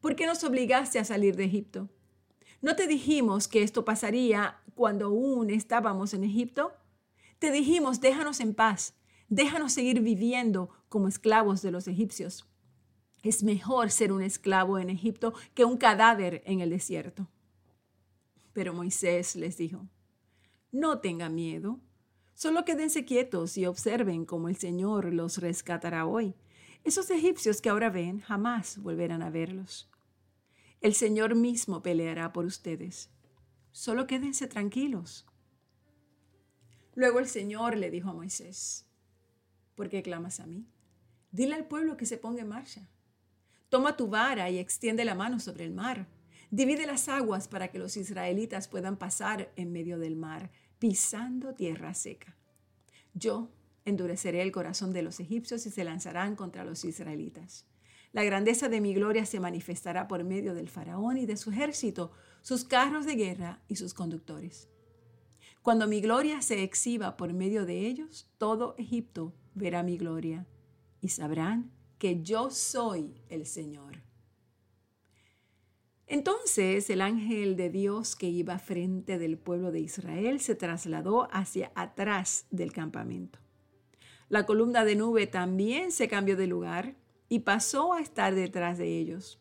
¿Por 0.00 0.16
qué 0.16 0.26
nos 0.26 0.44
obligaste 0.44 0.98
a 0.98 1.04
salir 1.04 1.36
de 1.36 1.44
Egipto? 1.44 1.88
¿No 2.62 2.74
te 2.74 2.86
dijimos 2.86 3.48
que 3.48 3.62
esto 3.62 3.84
pasaría 3.84 4.60
cuando 4.74 5.06
aún 5.06 5.50
estábamos 5.50 6.14
en 6.14 6.24
Egipto? 6.24 6.72
Te 7.38 7.52
dijimos, 7.52 8.00
déjanos 8.00 8.40
en 8.40 8.54
paz, 8.54 8.94
déjanos 9.28 9.72
seguir 9.72 10.00
viviendo 10.00 10.70
como 10.88 11.08
esclavos 11.08 11.62
de 11.62 11.70
los 11.70 11.86
egipcios. 11.86 12.46
Es 13.22 13.42
mejor 13.42 13.90
ser 13.90 14.12
un 14.12 14.22
esclavo 14.22 14.78
en 14.78 14.90
Egipto 14.90 15.34
que 15.54 15.64
un 15.64 15.76
cadáver 15.76 16.42
en 16.46 16.60
el 16.60 16.70
desierto. 16.70 17.28
Pero 18.52 18.72
Moisés 18.72 19.36
les 19.36 19.56
dijo, 19.56 19.86
no 20.72 20.98
tengan 20.98 21.34
miedo, 21.34 21.80
solo 22.38 22.64
quédense 22.64 23.04
quietos 23.04 23.58
y 23.58 23.66
observen 23.66 24.24
cómo 24.24 24.48
el 24.48 24.54
Señor 24.54 25.12
los 25.12 25.38
rescatará 25.38 26.06
hoy. 26.06 26.36
Esos 26.84 27.10
egipcios 27.10 27.60
que 27.60 27.68
ahora 27.68 27.90
ven 27.90 28.20
jamás 28.20 28.78
volverán 28.78 29.22
a 29.22 29.28
verlos. 29.28 29.90
El 30.80 30.94
Señor 30.94 31.34
mismo 31.34 31.82
peleará 31.82 32.32
por 32.32 32.44
ustedes. 32.44 33.10
Solo 33.72 34.06
quédense 34.06 34.46
tranquilos. 34.46 35.26
Luego 36.94 37.18
el 37.18 37.26
Señor 37.26 37.76
le 37.76 37.90
dijo 37.90 38.10
a 38.10 38.14
Moisés, 38.14 38.86
¿por 39.74 39.88
qué 39.88 40.04
clamas 40.04 40.38
a 40.38 40.46
mí? 40.46 40.64
Dile 41.32 41.56
al 41.56 41.66
pueblo 41.66 41.96
que 41.96 42.06
se 42.06 42.18
ponga 42.18 42.42
en 42.42 42.48
marcha. 42.48 42.88
Toma 43.68 43.96
tu 43.96 44.06
vara 44.06 44.48
y 44.48 44.58
extiende 44.58 45.04
la 45.04 45.16
mano 45.16 45.40
sobre 45.40 45.64
el 45.64 45.72
mar 45.72 46.06
Divide 46.50 46.86
las 46.86 47.10
aguas 47.10 47.46
para 47.46 47.68
que 47.68 47.78
los 47.78 47.98
israelitas 47.98 48.68
puedan 48.68 48.96
pasar 48.96 49.52
en 49.56 49.70
medio 49.70 49.98
del 49.98 50.16
mar, 50.16 50.50
pisando 50.78 51.54
tierra 51.54 51.94
seca. 51.94 52.36
Yo 53.14 53.50
endureceré 53.84 54.42
el 54.42 54.52
corazón 54.52 54.92
de 54.92 55.02
los 55.02 55.18
egipcios 55.20 55.66
y 55.66 55.70
se 55.70 55.84
lanzarán 55.84 56.36
contra 56.36 56.64
los 56.64 56.84
israelitas. 56.84 57.66
La 58.12 58.24
grandeza 58.24 58.68
de 58.68 58.80
mi 58.80 58.94
gloria 58.94 59.26
se 59.26 59.40
manifestará 59.40 60.08
por 60.08 60.24
medio 60.24 60.54
del 60.54 60.68
faraón 60.68 61.18
y 61.18 61.26
de 61.26 61.36
su 61.36 61.50
ejército, 61.50 62.12
sus 62.42 62.64
carros 62.64 63.04
de 63.06 63.16
guerra 63.16 63.60
y 63.68 63.76
sus 63.76 63.92
conductores. 63.92 64.68
Cuando 65.62 65.86
mi 65.86 66.00
gloria 66.00 66.40
se 66.40 66.62
exhiba 66.62 67.16
por 67.16 67.32
medio 67.34 67.66
de 67.66 67.86
ellos, 67.86 68.30
todo 68.38 68.74
Egipto 68.78 69.34
verá 69.54 69.82
mi 69.82 69.98
gloria 69.98 70.46
y 71.00 71.08
sabrán 71.08 71.70
que 71.98 72.22
yo 72.22 72.50
soy 72.50 73.20
el 73.28 73.44
Señor. 73.44 74.07
Entonces 76.10 76.88
el 76.88 77.02
ángel 77.02 77.54
de 77.56 77.68
Dios 77.68 78.16
que 78.16 78.28
iba 78.28 78.58
frente 78.58 79.18
del 79.18 79.36
pueblo 79.36 79.70
de 79.70 79.80
Israel 79.80 80.40
se 80.40 80.54
trasladó 80.54 81.28
hacia 81.30 81.70
atrás 81.74 82.46
del 82.50 82.72
campamento. 82.72 83.38
La 84.30 84.46
columna 84.46 84.86
de 84.86 84.96
nube 84.96 85.26
también 85.26 85.92
se 85.92 86.08
cambió 86.08 86.34
de 86.38 86.46
lugar 86.46 86.96
y 87.28 87.40
pasó 87.40 87.92
a 87.92 88.00
estar 88.00 88.34
detrás 88.34 88.78
de 88.78 88.98
ellos. 88.98 89.38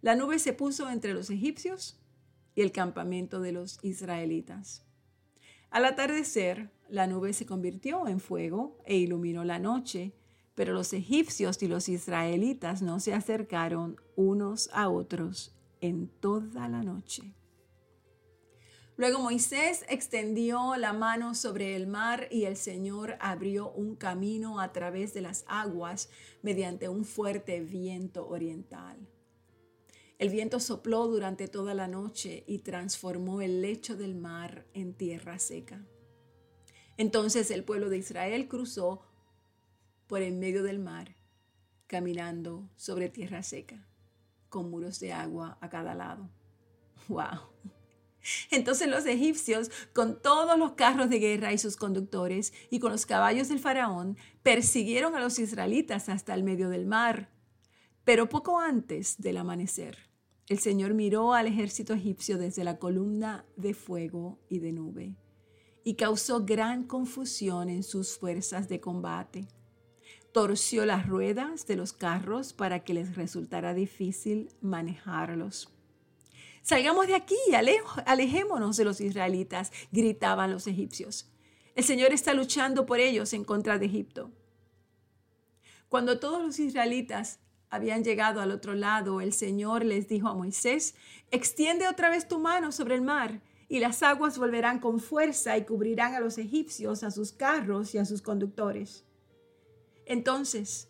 La 0.00 0.16
nube 0.16 0.38
se 0.38 0.54
puso 0.54 0.88
entre 0.88 1.12
los 1.12 1.28
egipcios 1.28 2.00
y 2.54 2.62
el 2.62 2.72
campamento 2.72 3.40
de 3.42 3.52
los 3.52 3.78
israelitas. 3.82 4.86
Al 5.68 5.84
atardecer, 5.84 6.70
la 6.88 7.06
nube 7.06 7.34
se 7.34 7.44
convirtió 7.44 8.08
en 8.08 8.18
fuego 8.18 8.78
e 8.86 8.96
iluminó 8.96 9.44
la 9.44 9.58
noche, 9.58 10.14
pero 10.54 10.72
los 10.72 10.94
egipcios 10.94 11.62
y 11.62 11.68
los 11.68 11.90
israelitas 11.90 12.80
no 12.80 12.98
se 12.98 13.12
acercaron 13.12 14.00
unos 14.16 14.70
a 14.72 14.88
otros 14.88 15.54
en 15.82 16.08
toda 16.08 16.68
la 16.68 16.82
noche. 16.82 17.34
Luego 18.96 19.18
Moisés 19.18 19.84
extendió 19.88 20.76
la 20.76 20.92
mano 20.92 21.34
sobre 21.34 21.74
el 21.74 21.86
mar 21.86 22.28
y 22.30 22.44
el 22.44 22.56
Señor 22.56 23.16
abrió 23.20 23.70
un 23.72 23.96
camino 23.96 24.60
a 24.60 24.72
través 24.72 25.12
de 25.12 25.22
las 25.22 25.44
aguas 25.48 26.08
mediante 26.40 26.88
un 26.88 27.04
fuerte 27.04 27.60
viento 27.60 28.28
oriental. 28.28 28.96
El 30.18 30.28
viento 30.28 30.60
sopló 30.60 31.08
durante 31.08 31.48
toda 31.48 31.74
la 31.74 31.88
noche 31.88 32.44
y 32.46 32.60
transformó 32.60 33.40
el 33.40 33.60
lecho 33.60 33.96
del 33.96 34.14
mar 34.14 34.66
en 34.72 34.94
tierra 34.94 35.38
seca. 35.40 35.84
Entonces 36.96 37.50
el 37.50 37.64
pueblo 37.64 37.88
de 37.88 37.98
Israel 37.98 38.46
cruzó 38.46 39.02
por 40.06 40.22
el 40.22 40.34
medio 40.34 40.62
del 40.62 40.78
mar, 40.78 41.16
caminando 41.88 42.70
sobre 42.76 43.08
tierra 43.08 43.42
seca 43.42 43.88
con 44.52 44.70
muros 44.70 45.00
de 45.00 45.14
agua 45.14 45.56
a 45.62 45.70
cada 45.70 45.94
lado. 45.94 46.28
¡Wow! 47.08 47.40
Entonces 48.50 48.86
los 48.86 49.06
egipcios, 49.06 49.70
con 49.94 50.20
todos 50.20 50.56
los 50.58 50.72
carros 50.72 51.08
de 51.08 51.18
guerra 51.18 51.52
y 51.52 51.58
sus 51.58 51.76
conductores, 51.76 52.52
y 52.70 52.78
con 52.78 52.92
los 52.92 53.06
caballos 53.06 53.48
del 53.48 53.58
faraón, 53.58 54.18
persiguieron 54.42 55.16
a 55.16 55.20
los 55.20 55.38
israelitas 55.38 56.10
hasta 56.10 56.34
el 56.34 56.44
medio 56.44 56.68
del 56.68 56.86
mar. 56.86 57.30
Pero 58.04 58.28
poco 58.28 58.60
antes 58.60 59.16
del 59.18 59.38
amanecer, 59.38 60.10
el 60.48 60.58
Señor 60.58 60.92
miró 60.92 61.32
al 61.32 61.46
ejército 61.46 61.94
egipcio 61.94 62.36
desde 62.36 62.62
la 62.62 62.78
columna 62.78 63.46
de 63.56 63.72
fuego 63.72 64.38
y 64.50 64.58
de 64.58 64.72
nube, 64.72 65.16
y 65.82 65.94
causó 65.94 66.44
gran 66.44 66.84
confusión 66.84 67.70
en 67.70 67.82
sus 67.82 68.18
fuerzas 68.18 68.68
de 68.68 68.80
combate 68.80 69.48
torció 70.32 70.86
las 70.86 71.06
ruedas 71.06 71.66
de 71.66 71.76
los 71.76 71.92
carros 71.92 72.52
para 72.52 72.80
que 72.84 72.94
les 72.94 73.16
resultara 73.16 73.74
difícil 73.74 74.50
manejarlos. 74.60 75.68
Salgamos 76.62 77.06
de 77.06 77.14
aquí, 77.14 77.36
alejémonos 78.06 78.76
de 78.76 78.84
los 78.84 79.00
israelitas, 79.00 79.72
gritaban 79.90 80.52
los 80.52 80.66
egipcios. 80.66 81.28
El 81.74 81.84
Señor 81.84 82.12
está 82.12 82.34
luchando 82.34 82.86
por 82.86 83.00
ellos 83.00 83.32
en 83.32 83.44
contra 83.44 83.78
de 83.78 83.86
Egipto. 83.86 84.30
Cuando 85.88 86.18
todos 86.18 86.42
los 86.42 86.58
israelitas 86.58 87.40
habían 87.68 88.04
llegado 88.04 88.40
al 88.40 88.52
otro 88.52 88.74
lado, 88.74 89.20
el 89.20 89.32
Señor 89.32 89.84
les 89.84 90.08
dijo 90.08 90.28
a 90.28 90.34
Moisés, 90.34 90.94
extiende 91.30 91.88
otra 91.88 92.10
vez 92.10 92.28
tu 92.28 92.38
mano 92.38 92.72
sobre 92.72 92.94
el 92.94 93.02
mar 93.02 93.40
y 93.68 93.80
las 93.80 94.02
aguas 94.02 94.38
volverán 94.38 94.78
con 94.78 95.00
fuerza 95.00 95.56
y 95.56 95.64
cubrirán 95.64 96.14
a 96.14 96.20
los 96.20 96.38
egipcios, 96.38 97.02
a 97.02 97.10
sus 97.10 97.32
carros 97.32 97.94
y 97.94 97.98
a 97.98 98.04
sus 98.04 98.22
conductores. 98.22 99.04
Entonces, 100.06 100.88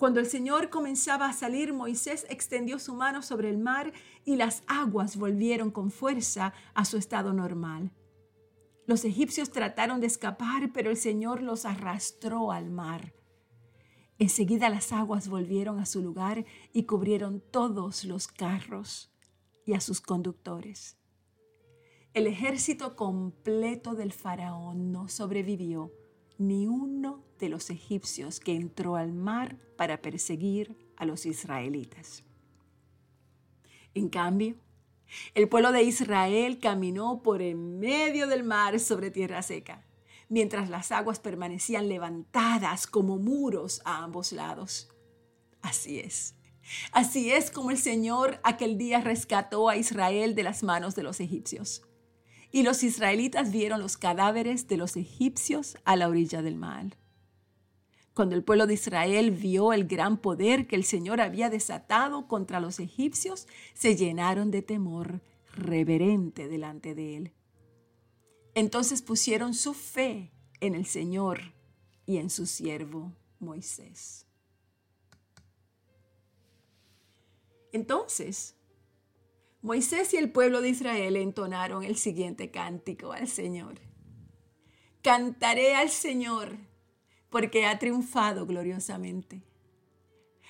cuando 0.00 0.18
el 0.18 0.26
Señor 0.26 0.70
comenzaba 0.70 1.26
a 1.26 1.34
salir, 1.34 1.74
Moisés 1.74 2.26
extendió 2.30 2.78
su 2.78 2.94
mano 2.94 3.20
sobre 3.20 3.50
el 3.50 3.58
mar 3.58 3.92
y 4.24 4.36
las 4.36 4.62
aguas 4.66 5.16
volvieron 5.16 5.70
con 5.70 5.90
fuerza 5.90 6.54
a 6.72 6.84
su 6.86 6.96
estado 6.96 7.32
normal. 7.34 7.92
Los 8.86 9.04
egipcios 9.04 9.50
trataron 9.50 10.00
de 10.00 10.06
escapar, 10.06 10.72
pero 10.72 10.90
el 10.90 10.96
Señor 10.96 11.42
los 11.42 11.66
arrastró 11.66 12.50
al 12.50 12.70
mar. 12.70 13.12
Enseguida 14.18 14.68
las 14.68 14.92
aguas 14.92 15.28
volvieron 15.28 15.78
a 15.78 15.86
su 15.86 16.02
lugar 16.02 16.44
y 16.72 16.84
cubrieron 16.84 17.42
todos 17.50 18.04
los 18.04 18.26
carros 18.26 19.12
y 19.64 19.74
a 19.74 19.80
sus 19.80 20.00
conductores. 20.00 20.96
El 22.12 22.26
ejército 22.26 22.96
completo 22.96 23.94
del 23.94 24.12
faraón 24.12 24.92
no 24.92 25.08
sobrevivió, 25.08 25.92
ni 26.40 26.66
uno 26.66 27.22
de 27.38 27.48
los 27.48 27.70
egipcios 27.70 28.40
que 28.40 28.54
entró 28.54 28.96
al 28.96 29.12
mar 29.12 29.56
para 29.76 30.02
perseguir 30.02 30.76
a 30.96 31.04
los 31.04 31.26
israelitas. 31.26 32.24
En 33.94 34.08
cambio, 34.08 34.56
el 35.34 35.48
pueblo 35.48 35.70
de 35.70 35.82
Israel 35.82 36.58
caminó 36.58 37.22
por 37.22 37.42
en 37.42 37.78
medio 37.78 38.26
del 38.26 38.42
mar 38.42 38.80
sobre 38.80 39.10
tierra 39.10 39.42
seca 39.42 39.84
mientras 40.30 40.70
las 40.70 40.92
aguas 40.92 41.18
permanecían 41.18 41.88
levantadas 41.88 42.86
como 42.86 43.18
muros 43.18 43.82
a 43.84 44.02
ambos 44.02 44.32
lados. 44.32 44.88
Así 45.60 45.98
es. 45.98 46.36
Así 46.92 47.30
es 47.30 47.50
como 47.50 47.72
el 47.72 47.78
Señor 47.78 48.40
aquel 48.44 48.78
día 48.78 49.00
rescató 49.00 49.68
a 49.68 49.76
Israel 49.76 50.34
de 50.34 50.44
las 50.44 50.62
manos 50.62 50.94
de 50.94 51.02
los 51.02 51.20
egipcios. 51.20 51.82
Y 52.52 52.62
los 52.62 52.82
israelitas 52.82 53.52
vieron 53.52 53.80
los 53.80 53.96
cadáveres 53.96 54.66
de 54.66 54.76
los 54.76 54.96
egipcios 54.96 55.76
a 55.84 55.96
la 55.96 56.08
orilla 56.08 56.42
del 56.42 56.56
mar. 56.56 56.96
Cuando 58.14 58.34
el 58.34 58.42
pueblo 58.42 58.66
de 58.66 58.74
Israel 58.74 59.30
vio 59.30 59.72
el 59.72 59.86
gran 59.86 60.18
poder 60.18 60.66
que 60.66 60.76
el 60.76 60.84
Señor 60.84 61.20
había 61.20 61.48
desatado 61.48 62.26
contra 62.26 62.60
los 62.60 62.80
egipcios, 62.80 63.46
se 63.72 63.96
llenaron 63.96 64.50
de 64.50 64.62
temor 64.62 65.20
reverente 65.54 66.48
delante 66.48 66.94
de 66.94 67.16
él. 67.16 67.32
Entonces 68.54 69.00
pusieron 69.00 69.54
su 69.54 69.74
fe 69.74 70.32
en 70.60 70.74
el 70.74 70.86
Señor 70.86 71.54
y 72.04 72.16
en 72.16 72.30
su 72.30 72.46
siervo 72.46 73.12
Moisés. 73.38 74.26
Entonces, 77.72 78.56
Moisés 79.62 80.14
y 80.14 80.16
el 80.16 80.32
pueblo 80.32 80.62
de 80.62 80.70
Israel 80.70 81.16
entonaron 81.16 81.84
el 81.84 81.96
siguiente 81.96 82.50
cántico 82.50 83.12
al 83.12 83.28
Señor. 83.28 83.74
Cantaré 85.02 85.74
al 85.74 85.90
Señor 85.90 86.56
porque 87.28 87.66
ha 87.66 87.78
triunfado 87.78 88.46
gloriosamente. 88.46 89.42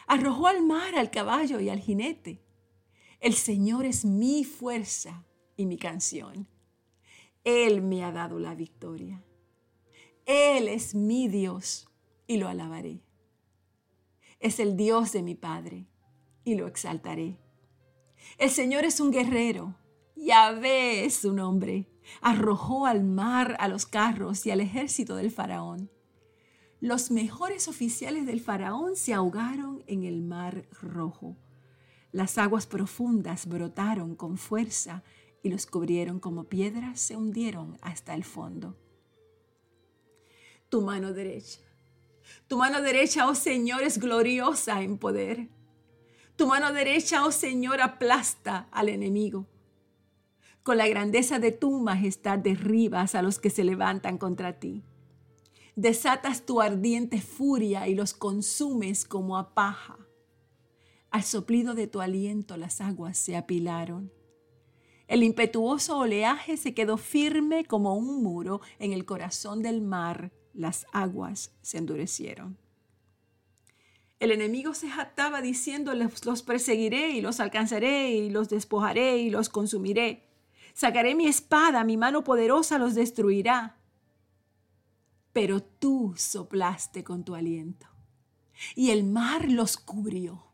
Arrojó 0.07 0.47
al 0.47 0.63
mar 0.65 0.95
al 0.97 1.11
caballo 1.11 1.59
y 1.59 1.69
al 1.69 1.81
jinete. 1.81 2.41
El 3.19 3.35
Señor 3.35 3.85
es 3.85 4.05
mi 4.05 4.45
fuerza 4.45 5.25
y 5.57 5.67
mi 5.67 5.77
canción. 5.77 6.47
Él 7.43 7.83
me 7.83 8.05
ha 8.05 8.13
dado 8.13 8.39
la 8.39 8.55
victoria. 8.55 9.23
Él 10.25 10.69
es 10.69 10.95
mi 10.95 11.27
Dios 11.27 11.89
y 12.29 12.37
lo 12.37 12.49
alabaré. 12.49 13.03
Es 14.39 14.61
el 14.61 14.77
Dios 14.77 15.13
de 15.13 15.23
mi 15.23 15.35
Padre 15.35 15.87
y 16.45 16.55
lo 16.55 16.69
exaltaré. 16.69 17.39
El 18.39 18.51
Señor 18.51 18.85
es 18.85 19.01
un 19.01 19.11
guerrero. 19.11 19.77
Yahvé 20.17 21.05
es 21.05 21.15
su 21.17 21.33
nombre. 21.33 21.89
Arrojó 22.21 22.87
al 22.87 23.05
mar 23.05 23.57
a 23.61 23.69
los 23.69 23.87
carros 23.87 24.47
y 24.47 24.51
al 24.51 24.61
ejército 24.61 25.17
del 25.17 25.31
faraón. 25.31 25.91
Los 26.81 27.11
mejores 27.11 27.69
oficiales 27.69 28.25
del 28.27 28.41
faraón 28.41 28.97
se 28.97 29.13
ahogaron 29.13 29.85
en 29.87 30.05
el 30.05 30.23
mar 30.23 30.67
rojo. 30.81 31.37
Las 32.13 32.39
aguas 32.39 32.67
profundas 32.67 33.47
brotaron 33.47 34.17
con 34.17 34.39
fuerza 34.39 35.05
y 35.43 35.51
los 35.51 35.67
cubrieron 35.67 36.21
como 36.21 36.45
piedras, 36.45 37.01
se 37.01 37.17
hundieron 37.17 37.79
hasta 37.83 38.15
el 38.15 38.25
fondo. 38.25 38.77
Tu 40.69 40.81
mano 40.81 41.13
derecha, 41.13 41.61
tu 42.49 42.57
mano 42.57 42.81
derecha, 42.81 43.29
oh 43.29 43.35
Señor, 43.35 43.83
es 43.83 43.99
gloriosa 43.99 44.83
en 44.83 44.99
poder. 44.99 45.49
Tu 46.41 46.47
mano 46.47 46.73
derecha, 46.73 47.27
oh 47.27 47.33
Señor, 47.33 47.83
aplasta 47.83 48.67
al 48.71 48.89
enemigo. 48.89 49.47
Con 50.63 50.79
la 50.79 50.89
grandeza 50.89 51.39
de 51.39 51.53
tu 51.53 51.81
majestad 51.81 52.39
derribas 52.39 53.15
a 53.15 53.21
los 53.21 53.39
que 53.39 53.51
se 53.51 53.63
levantan 53.63 54.17
contra 54.17 54.59
ti. 54.59 54.83
Desatas 55.77 56.47
tu 56.47 56.63
ardiente 56.63 57.21
furia 57.21 57.89
y 57.89 57.95
los 57.95 58.15
consumes 58.15 59.05
como 59.05 59.37
a 59.37 59.53
paja. 59.53 59.99
Al 61.11 61.25
soplido 61.25 61.75
de 61.75 61.89
tu 61.89 62.01
aliento 62.01 62.57
las 62.57 62.81
aguas 62.81 63.19
se 63.19 63.37
apilaron 63.37 64.11
el 65.11 65.25
impetuoso 65.25 65.99
oleaje 65.99 66.57
se 66.57 66.73
quedó 66.73 66.97
firme 66.97 67.65
como 67.65 67.97
un 67.97 68.23
muro 68.23 68.61
en 68.79 68.93
el 68.93 69.05
corazón 69.05 69.61
del 69.61 69.83
mar. 69.83 70.31
Las 70.55 70.87
aguas 70.93 71.53
se 71.63 71.79
endurecieron. 71.79 72.57
El 74.21 74.33
enemigo 74.33 74.75
se 74.75 74.91
jactaba 74.91 75.41
diciendo, 75.41 75.93
los 75.95 76.43
perseguiré 76.43 77.11
y 77.11 77.23
los 77.23 77.41
alcanzaré 77.41 78.11
y 78.11 78.29
los 78.29 78.51
despojaré 78.51 79.17
y 79.17 79.31
los 79.31 79.49
consumiré. 79.49 80.29
Sacaré 80.75 81.15
mi 81.15 81.27
espada, 81.27 81.85
mi 81.85 81.97
mano 81.97 82.23
poderosa 82.23 82.79
los 82.79 82.95
destruirá. 82.95 83.79
Pero 85.33 85.63
tú 85.63 86.15
soplaste 86.17 87.03
con 87.03 87.25
tu 87.25 87.35
aliento 87.35 87.87
y 88.75 88.91
el 88.91 89.05
mar 89.05 89.51
los 89.51 89.79
cubrió. 89.79 90.45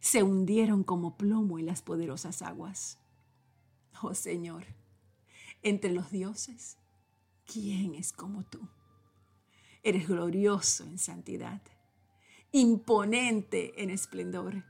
Se 0.00 0.22
hundieron 0.22 0.82
como 0.82 1.18
plomo 1.18 1.58
en 1.58 1.66
las 1.66 1.82
poderosas 1.82 2.40
aguas. 2.40 2.98
Oh 4.00 4.14
Señor, 4.14 4.64
entre 5.62 5.92
los 5.92 6.10
dioses, 6.10 6.78
¿quién 7.44 7.94
es 7.94 8.14
como 8.14 8.44
tú? 8.44 8.66
Eres 9.82 10.08
glorioso 10.08 10.84
en 10.84 10.98
santidad, 10.98 11.60
imponente 12.52 13.82
en 13.82 13.90
esplendor, 13.90 14.64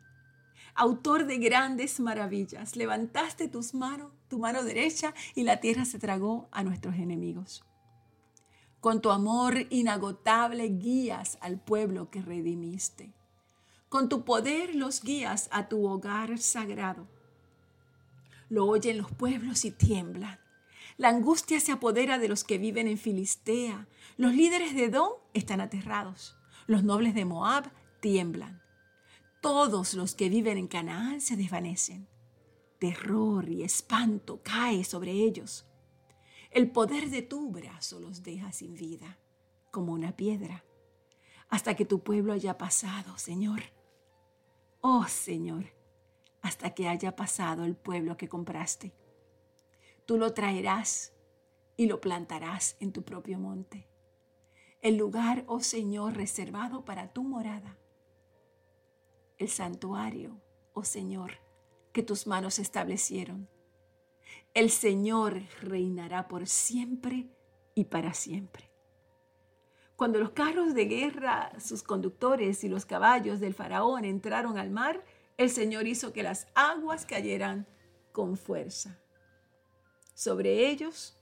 autor 0.75 1.27
de 1.27 1.39
grandes 1.39 2.01
maravillas. 2.01 2.77
Levantaste 2.77 3.49
tus 3.49 3.75
manos, 3.75 4.13
tu 4.29 4.39
mano 4.39 4.63
derecha, 4.63 5.15
y 5.35 5.43
la 5.43 5.61
tierra 5.61 5.85
se 5.85 5.99
tragó 5.99 6.49
a 6.53 6.63
nuestros 6.63 6.97
enemigos. 6.97 7.65
Con 8.81 9.01
tu 9.03 9.11
amor 9.11 9.67
inagotable 9.71 10.69
guías 10.69 11.39
al 11.41 11.61
pueblo 11.61 12.11
que 12.11 12.23
redimiste. 12.23 13.13
Con 13.89 14.09
tu 14.09 14.25
poder 14.25 14.75
los 14.75 15.03
guías 15.03 15.49
a 15.53 15.69
tu 15.69 15.87
hogar 15.87 16.39
sagrado 16.39 17.07
lo 18.51 18.67
oyen 18.67 18.99
los 18.99 19.11
pueblos 19.11 19.65
y 19.65 19.71
tiemblan. 19.71 20.39
La 20.99 21.09
angustia 21.09 21.61
se 21.61 21.73
apodera 21.73 22.19
de 22.19 22.29
los 22.29 22.45
que 22.45 22.59
viven 22.59 22.89
en 22.89 22.99
Filistea. 22.99 23.87
Los 24.19 24.35
líderes 24.35 24.75
de 24.75 24.85
Edom 24.85 25.13
están 25.33 25.63
aterrados. 25.63 26.37
Los 26.71 26.85
nobles 26.85 27.17
de 27.17 27.25
Moab 27.25 27.69
tiemblan. 27.99 28.63
Todos 29.41 29.95
los 29.95 30.15
que 30.15 30.29
viven 30.29 30.57
en 30.57 30.69
Canaán 30.69 31.21
se 31.21 31.35
desvanecen. 31.35 32.07
Terror 32.79 33.49
y 33.49 33.65
espanto 33.65 34.41
cae 34.45 34.85
sobre 34.85 35.11
ellos. 35.11 35.67
El 36.53 36.71
poder 36.71 37.11
de 37.11 37.23
tu 37.23 37.51
brazo 37.51 37.99
los 37.99 38.23
deja 38.23 38.53
sin 38.53 38.77
vida, 38.77 39.19
como 39.73 39.93
una 39.93 40.15
piedra, 40.15 40.65
hasta 41.49 41.75
que 41.75 41.85
tu 41.85 42.05
pueblo 42.05 42.33
haya 42.33 42.57
pasado, 42.57 43.19
Señor. 43.19 43.63
Oh 44.81 45.09
Señor, 45.09 45.73
hasta 46.41 46.73
que 46.73 46.87
haya 46.87 47.17
pasado 47.17 47.65
el 47.65 47.75
pueblo 47.75 48.17
que 48.17 48.29
compraste. 48.29 48.95
Tú 50.07 50.19
lo 50.19 50.35
traerás 50.35 51.15
y 51.77 51.87
lo 51.87 52.01
plantarás 52.01 52.77
en 52.79 52.93
tu 52.93 53.03
propio 53.03 53.41
monte, 53.41 53.90
el 54.83 54.97
lugar, 54.97 55.45
oh 55.47 55.61
Señor, 55.61 56.15
reservado 56.15 56.85
para 56.85 57.13
tu 57.13 57.23
morada, 57.23 57.77
el 59.39 59.49
santuario, 59.49 60.41
oh 60.73 60.85
Señor, 60.85 61.33
que 61.93 62.03
tus 62.03 62.27
manos 62.27 62.59
establecieron. 62.59 63.49
El 64.55 64.71
Señor 64.71 65.43
reinará 65.61 66.29
por 66.29 66.47
siempre 66.47 67.29
y 67.75 67.85
para 67.85 68.15
siempre. 68.15 68.71
Cuando 69.97 70.19
los 70.19 70.31
carros 70.31 70.75
de 70.75 70.87
guerra, 70.87 71.53
sus 71.61 71.83
conductores 71.83 72.65
y 72.65 72.69
los 72.69 72.87
caballos 72.87 73.39
del 73.39 73.55
faraón 73.55 74.05
entraron 74.05 74.57
al 74.57 74.71
mar, 74.71 75.05
el 75.37 75.51
Señor 75.51 75.87
hizo 75.87 76.13
que 76.13 76.23
las 76.23 76.47
aguas 76.55 77.05
cayeran 77.05 77.67
con 78.13 78.37
fuerza 78.37 78.99
sobre 80.15 80.69
ellos, 80.69 81.17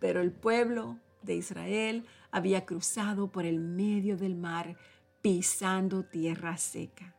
pero 0.00 0.20
el 0.20 0.32
pueblo 0.32 0.98
de 1.24 1.36
Israel 1.36 2.06
había 2.30 2.66
cruzado 2.66 3.30
por 3.30 3.44
el 3.46 3.60
medio 3.60 4.16
del 4.16 4.34
mar 4.34 4.76
pisando 5.22 6.04
tierra 6.04 6.56
seca. 6.58 7.14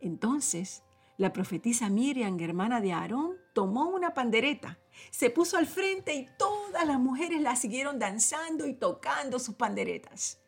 Entonces, 0.00 0.82
la 1.18 1.32
profetisa 1.32 1.88
Miriam, 1.88 2.38
hermana 2.40 2.80
de 2.80 2.92
Aarón, 2.92 3.36
tomó 3.54 3.88
una 3.88 4.12
pandereta, 4.12 4.78
se 5.10 5.30
puso 5.30 5.56
al 5.56 5.66
frente 5.66 6.14
y 6.14 6.28
todas 6.38 6.86
las 6.86 6.98
mujeres 6.98 7.40
la 7.40 7.56
siguieron 7.56 7.98
danzando 7.98 8.66
y 8.66 8.74
tocando 8.74 9.38
sus 9.38 9.54
panderetas. 9.54 10.40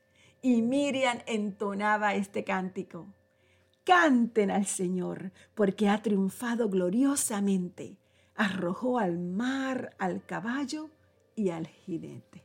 Y 0.43 0.63
Miriam 0.63 1.19
entonaba 1.27 2.15
este 2.15 2.45
cántico. 2.45 3.07
Canten 3.85 4.51
al 4.51 4.67
Señor, 4.67 5.33
porque 5.55 5.89
ha 5.89 6.03
triunfado 6.03 6.69
gloriosamente. 6.69 7.97
Arrojó 8.35 8.99
al 8.99 9.19
mar 9.19 9.97
al 9.99 10.25
caballo 10.25 10.91
y 11.39 11.51
al 11.51 11.69
jinete. 11.69 12.43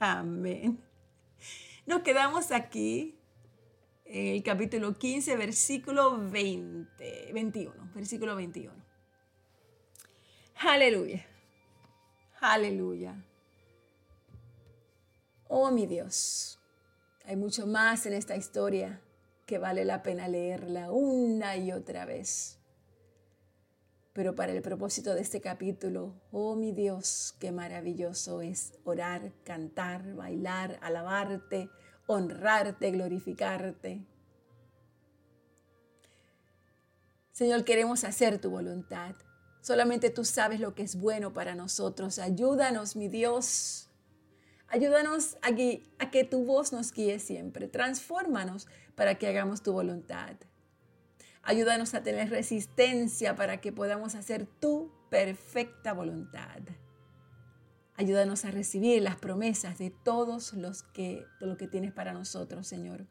Amén. 0.00 0.82
Nos 1.86 2.02
quedamos 2.02 2.50
aquí 2.50 3.16
en 4.04 4.34
el 4.34 4.42
capítulo 4.42 4.98
15, 4.98 5.36
versículo 5.36 6.18
20, 6.28 7.30
21, 7.32 7.92
versículo 7.94 8.34
21. 8.34 8.74
Aleluya. 10.56 11.24
Aleluya. 12.40 13.14
Oh 15.46 15.70
mi 15.70 15.86
Dios, 15.86 16.58
hay 17.24 17.36
mucho 17.36 17.68
más 17.68 18.06
en 18.06 18.14
esta 18.14 18.34
historia 18.34 19.00
que 19.46 19.58
vale 19.58 19.84
la 19.84 20.02
pena 20.02 20.26
leerla 20.26 20.90
una 20.90 21.56
y 21.56 21.70
otra 21.70 22.04
vez. 22.04 22.55
Pero 24.16 24.34
para 24.34 24.52
el 24.52 24.62
propósito 24.62 25.14
de 25.14 25.20
este 25.20 25.42
capítulo, 25.42 26.14
oh 26.32 26.56
mi 26.56 26.72
Dios, 26.72 27.34
qué 27.38 27.52
maravilloso 27.52 28.40
es 28.40 28.72
orar, 28.82 29.34
cantar, 29.44 30.14
bailar, 30.14 30.78
alabarte, 30.80 31.68
honrarte, 32.06 32.92
glorificarte. 32.92 34.06
Señor, 37.30 37.64
queremos 37.64 38.04
hacer 38.04 38.40
tu 38.40 38.48
voluntad. 38.48 39.14
Solamente 39.60 40.08
tú 40.08 40.24
sabes 40.24 40.60
lo 40.60 40.74
que 40.74 40.84
es 40.84 40.98
bueno 40.98 41.34
para 41.34 41.54
nosotros. 41.54 42.18
Ayúdanos, 42.18 42.96
mi 42.96 43.08
Dios, 43.08 43.90
Ayúdanos 44.68 45.36
a, 45.42 45.48
a 46.02 46.10
que 46.10 46.24
tu 46.24 46.44
voz 46.44 46.72
nos 46.72 46.90
guíe 46.90 47.18
siempre. 47.18 47.68
Transfórmanos 47.68 48.66
para 48.94 49.16
que 49.16 49.28
hagamos 49.28 49.62
tu 49.62 49.74
voluntad. 49.74 50.36
Ayúdanos 51.46 51.94
a 51.94 52.02
tener 52.02 52.28
resistencia 52.28 53.36
para 53.36 53.60
que 53.60 53.70
podamos 53.70 54.16
hacer 54.16 54.46
tu 54.46 54.90
perfecta 55.10 55.92
voluntad. 55.92 56.60
Ayúdanos 57.94 58.44
a 58.44 58.50
recibir 58.50 59.00
las 59.00 59.14
promesas 59.14 59.78
de 59.78 59.90
todos 59.90 60.54
los 60.54 60.82
que, 60.82 61.24
de 61.38 61.46
lo 61.46 61.56
que 61.56 61.68
tienes 61.68 61.92
para 61.92 62.12
nosotros, 62.12 62.66
Señor. 62.66 63.06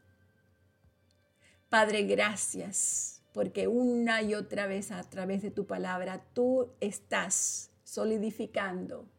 Padre, 1.70 2.04
gracias 2.04 3.24
porque 3.34 3.70
una 3.70 4.22
y 4.22 4.36
otra 4.36 4.68
vez 4.68 4.92
a 4.92 5.02
través 5.04 5.42
de 5.42 5.52
tu 5.52 5.66
palabra 5.66 6.22
tú 6.34 6.74
estás 6.82 7.72
solidificando 7.86 9.10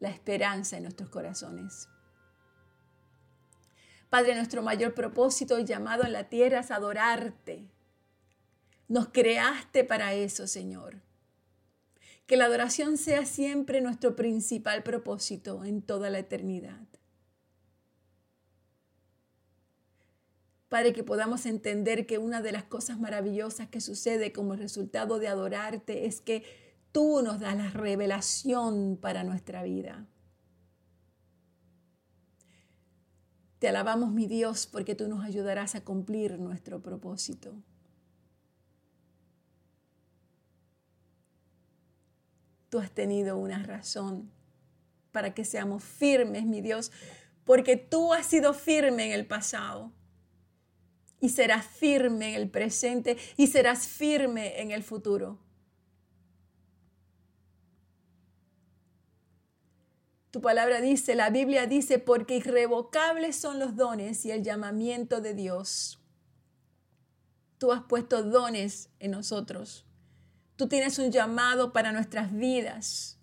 la 0.00 0.08
esperanza 0.08 0.78
en 0.78 0.84
nuestros 0.84 1.10
corazones. 1.10 1.90
Padre, 4.10 4.34
nuestro 4.34 4.62
mayor 4.62 4.94
propósito 4.94 5.58
y 5.58 5.64
llamado 5.64 6.04
en 6.04 6.12
la 6.12 6.28
tierra 6.28 6.60
es 6.60 6.70
adorarte. 6.70 7.68
Nos 8.88 9.08
creaste 9.08 9.84
para 9.84 10.14
eso, 10.14 10.46
Señor. 10.46 11.02
Que 12.26 12.38
la 12.38 12.46
adoración 12.46 12.96
sea 12.96 13.26
siempre 13.26 13.80
nuestro 13.80 14.16
principal 14.16 14.82
propósito 14.82 15.64
en 15.64 15.82
toda 15.82 16.08
la 16.08 16.20
eternidad. 16.20 16.86
Padre, 20.68 20.92
que 20.92 21.04
podamos 21.04 21.46
entender 21.46 22.06
que 22.06 22.18
una 22.18 22.42
de 22.42 22.52
las 22.52 22.64
cosas 22.64 22.98
maravillosas 22.98 23.68
que 23.68 23.80
sucede 23.80 24.32
como 24.32 24.54
resultado 24.54 25.18
de 25.18 25.28
adorarte 25.28 26.06
es 26.06 26.20
que 26.20 26.44
tú 26.92 27.22
nos 27.22 27.40
das 27.40 27.56
la 27.56 27.70
revelación 27.70 28.98
para 29.00 29.24
nuestra 29.24 29.62
vida. 29.62 30.06
Te 33.58 33.68
alabamos, 33.68 34.12
mi 34.12 34.26
Dios, 34.26 34.66
porque 34.66 34.94
tú 34.94 35.08
nos 35.08 35.24
ayudarás 35.24 35.74
a 35.74 35.84
cumplir 35.84 36.38
nuestro 36.38 36.80
propósito. 36.80 37.54
Tú 42.68 42.78
has 42.78 42.90
tenido 42.90 43.36
una 43.36 43.62
razón 43.62 44.30
para 45.10 45.34
que 45.34 45.44
seamos 45.44 45.82
firmes, 45.82 46.44
mi 46.44 46.60
Dios, 46.60 46.92
porque 47.44 47.76
tú 47.76 48.12
has 48.12 48.26
sido 48.26 48.52
firme 48.54 49.06
en 49.06 49.12
el 49.12 49.26
pasado 49.26 49.90
y 51.20 51.30
serás 51.30 51.66
firme 51.66 52.28
en 52.28 52.34
el 52.34 52.50
presente 52.50 53.16
y 53.36 53.48
serás 53.48 53.88
firme 53.88 54.60
en 54.60 54.70
el 54.70 54.82
futuro. 54.84 55.38
Tu 60.38 60.42
palabra 60.42 60.80
dice, 60.80 61.16
la 61.16 61.30
Biblia 61.30 61.66
dice, 61.66 61.98
porque 61.98 62.36
irrevocables 62.36 63.34
son 63.34 63.58
los 63.58 63.74
dones 63.74 64.24
y 64.24 64.30
el 64.30 64.44
llamamiento 64.44 65.20
de 65.20 65.34
Dios. 65.34 66.00
Tú 67.58 67.72
has 67.72 67.82
puesto 67.82 68.22
dones 68.22 68.88
en 69.00 69.10
nosotros. 69.10 69.84
Tú 70.54 70.68
tienes 70.68 71.00
un 71.00 71.10
llamado 71.10 71.72
para 71.72 71.90
nuestras 71.90 72.32
vidas. 72.32 73.18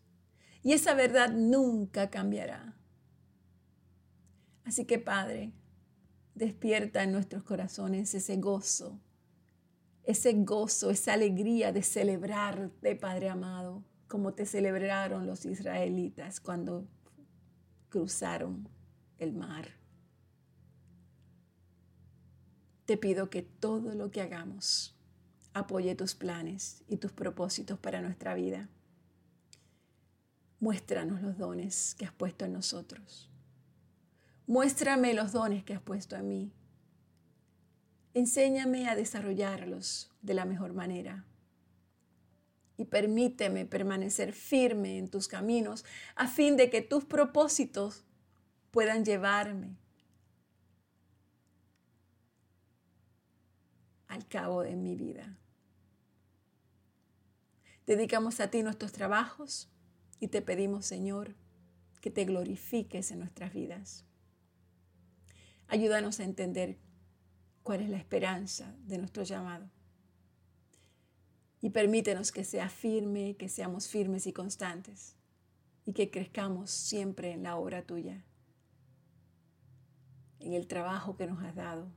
Y 0.61 0.73
esa 0.73 0.93
verdad 0.93 1.31
nunca 1.31 2.09
cambiará. 2.09 2.77
Así 4.65 4.83
que 4.83 4.99
Padre, 4.99 5.53
despierta 6.33 7.01
en 7.01 7.13
nuestros 7.13 7.43
corazones 7.43 8.13
ese 8.13 8.35
gozo, 8.35 8.99
ese 10.03 10.33
gozo, 10.33 10.89
esa 10.89 11.13
alegría 11.13 11.71
de 11.71 11.81
celebrarte, 11.81 12.97
Padre 12.97 13.29
amado, 13.29 13.85
como 14.09 14.33
te 14.33 14.45
celebraron 14.45 15.25
los 15.25 15.45
israelitas 15.45 16.41
cuando 16.41 16.89
cruzaron 17.95 18.67
el 19.19 19.31
mar. 19.31 19.69
Te 22.85 22.97
pido 22.97 23.29
que 23.29 23.41
todo 23.41 23.95
lo 23.95 24.11
que 24.11 24.19
hagamos 24.19 24.99
apoye 25.53 25.95
tus 25.95 26.13
planes 26.13 26.83
y 26.89 26.97
tus 26.97 27.13
propósitos 27.13 27.79
para 27.79 28.01
nuestra 28.01 28.33
vida. 28.33 28.67
Muéstranos 30.59 31.21
los 31.21 31.37
dones 31.37 31.95
que 31.95 32.03
has 32.03 32.11
puesto 32.11 32.43
en 32.43 32.51
nosotros. 32.51 33.31
Muéstrame 34.45 35.13
los 35.13 35.31
dones 35.31 35.63
que 35.63 35.73
has 35.73 35.81
puesto 35.81 36.17
en 36.17 36.27
mí. 36.27 36.51
Enséñame 38.13 38.89
a 38.89 38.95
desarrollarlos 38.97 40.11
de 40.21 40.33
la 40.33 40.43
mejor 40.43 40.73
manera 40.73 41.23
y 42.77 42.85
permíteme 42.85 43.65
permanecer 43.65 44.33
firme 44.33 44.97
en 44.97 45.09
tus 45.09 45.27
caminos 45.27 45.85
a 46.15 46.27
fin 46.27 46.57
de 46.57 46.69
que 46.69 46.81
tus 46.81 47.05
propósitos 47.05 48.03
puedan 48.71 49.05
llevarme 49.05 49.77
al 54.07 54.27
cabo 54.27 54.61
de 54.63 54.75
mi 54.75 54.95
vida. 54.95 55.37
Dedicamos 57.85 58.39
a 58.39 58.49
ti 58.49 58.63
nuestros 58.63 58.91
trabajos 58.91 59.69
y 60.19 60.27
te 60.27 60.41
pedimos, 60.41 60.85
Señor, 60.85 61.35
que 62.01 62.09
te 62.09 62.25
glorifiques 62.25 63.11
en 63.11 63.19
nuestras 63.19 63.53
vidas. 63.53 64.05
Ayúdanos 65.67 66.19
a 66.19 66.23
entender 66.23 66.77
cuál 67.63 67.81
es 67.81 67.89
la 67.89 67.97
esperanza 67.97 68.75
de 68.85 68.97
nuestro 68.97 69.23
llamado 69.23 69.69
y 71.65 71.71
permítenos 71.71 72.31
que 72.31 72.43
sea 72.43 72.69
firme, 72.69 73.37
que 73.37 73.49
seamos 73.49 73.87
firmes 73.87 74.27
y 74.27 74.33
constantes 74.33 75.15
y 75.83 75.93
que 75.93 76.11
crezcamos 76.11 76.69
siempre 76.69 77.31
en 77.31 77.41
la 77.41 77.55
obra 77.55 77.81
tuya, 77.81 78.23
en 80.39 80.53
el 80.53 80.67
trabajo 80.67 81.17
que 81.17 81.25
nos 81.25 81.43
has 81.43 81.55
dado, 81.55 81.87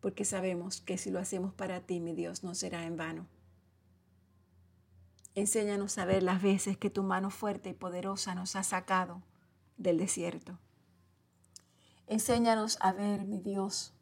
porque 0.00 0.24
sabemos 0.24 0.80
que 0.80 0.96
si 0.96 1.10
lo 1.10 1.18
hacemos 1.18 1.52
para 1.52 1.82
ti, 1.82 2.00
mi 2.00 2.14
Dios, 2.14 2.42
no 2.42 2.54
será 2.54 2.86
en 2.86 2.96
vano. 2.96 3.26
Enséñanos 5.34 5.98
a 5.98 6.06
ver 6.06 6.22
las 6.22 6.40
veces 6.40 6.78
que 6.78 6.88
tu 6.88 7.02
mano 7.02 7.28
fuerte 7.28 7.68
y 7.68 7.74
poderosa 7.74 8.34
nos 8.34 8.56
ha 8.56 8.62
sacado 8.62 9.20
del 9.76 9.98
desierto. 9.98 10.58
Enséñanos 12.06 12.78
a 12.80 12.94
ver, 12.94 13.26
mi 13.26 13.36
Dios, 13.36 13.92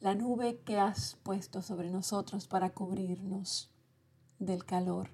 la 0.00 0.14
nube 0.14 0.60
que 0.66 0.78
has 0.78 1.16
puesto 1.22 1.62
sobre 1.62 1.88
nosotros 1.88 2.46
para 2.46 2.68
cubrirnos 2.68 3.73
del 4.38 4.64
calor, 4.64 5.10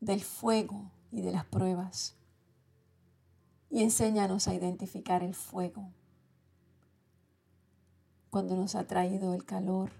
del 0.00 0.22
fuego 0.22 0.90
y 1.10 1.22
de 1.22 1.32
las 1.32 1.44
pruebas. 1.44 2.16
Y 3.70 3.82
enséñanos 3.82 4.48
a 4.48 4.54
identificar 4.54 5.22
el 5.22 5.34
fuego 5.34 5.90
cuando 8.30 8.56
nos 8.56 8.74
ha 8.74 8.86
traído 8.86 9.34
el 9.34 9.44
calor 9.44 9.90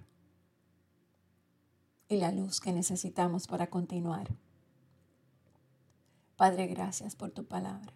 y 2.09 2.17
la 2.17 2.33
luz 2.33 2.61
que 2.61 2.73
necesitamos 2.73 3.47
para 3.47 3.69
continuar. 3.69 4.29
Padre, 6.37 6.67
gracias 6.67 7.15
por 7.15 7.31
tu 7.31 7.47
palabra. 7.47 7.93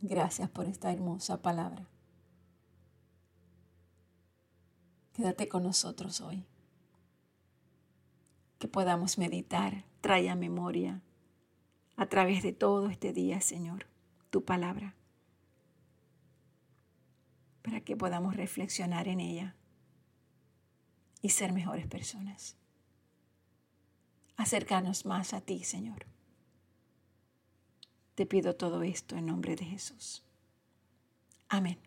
Gracias 0.00 0.48
por 0.50 0.66
esta 0.66 0.92
hermosa 0.92 1.42
palabra. 1.42 1.86
Quédate 5.12 5.48
con 5.48 5.64
nosotros 5.64 6.20
hoy. 6.20 6.46
Que 8.62 8.68
podamos 8.68 9.18
meditar, 9.18 9.84
trae 10.00 10.30
a 10.30 10.36
memoria 10.36 11.02
a 11.96 12.06
través 12.06 12.44
de 12.44 12.52
todo 12.52 12.90
este 12.90 13.12
día, 13.12 13.40
Señor, 13.40 13.88
tu 14.30 14.44
palabra, 14.44 14.94
para 17.62 17.80
que 17.80 17.96
podamos 17.96 18.36
reflexionar 18.36 19.08
en 19.08 19.18
ella 19.18 19.56
y 21.22 21.30
ser 21.30 21.52
mejores 21.52 21.88
personas. 21.88 22.56
Acercarnos 24.36 25.06
más 25.06 25.34
a 25.34 25.40
ti, 25.40 25.64
Señor. 25.64 26.06
Te 28.14 28.26
pido 28.26 28.54
todo 28.54 28.84
esto 28.84 29.16
en 29.16 29.26
nombre 29.26 29.56
de 29.56 29.64
Jesús. 29.64 30.22
Amén. 31.48 31.80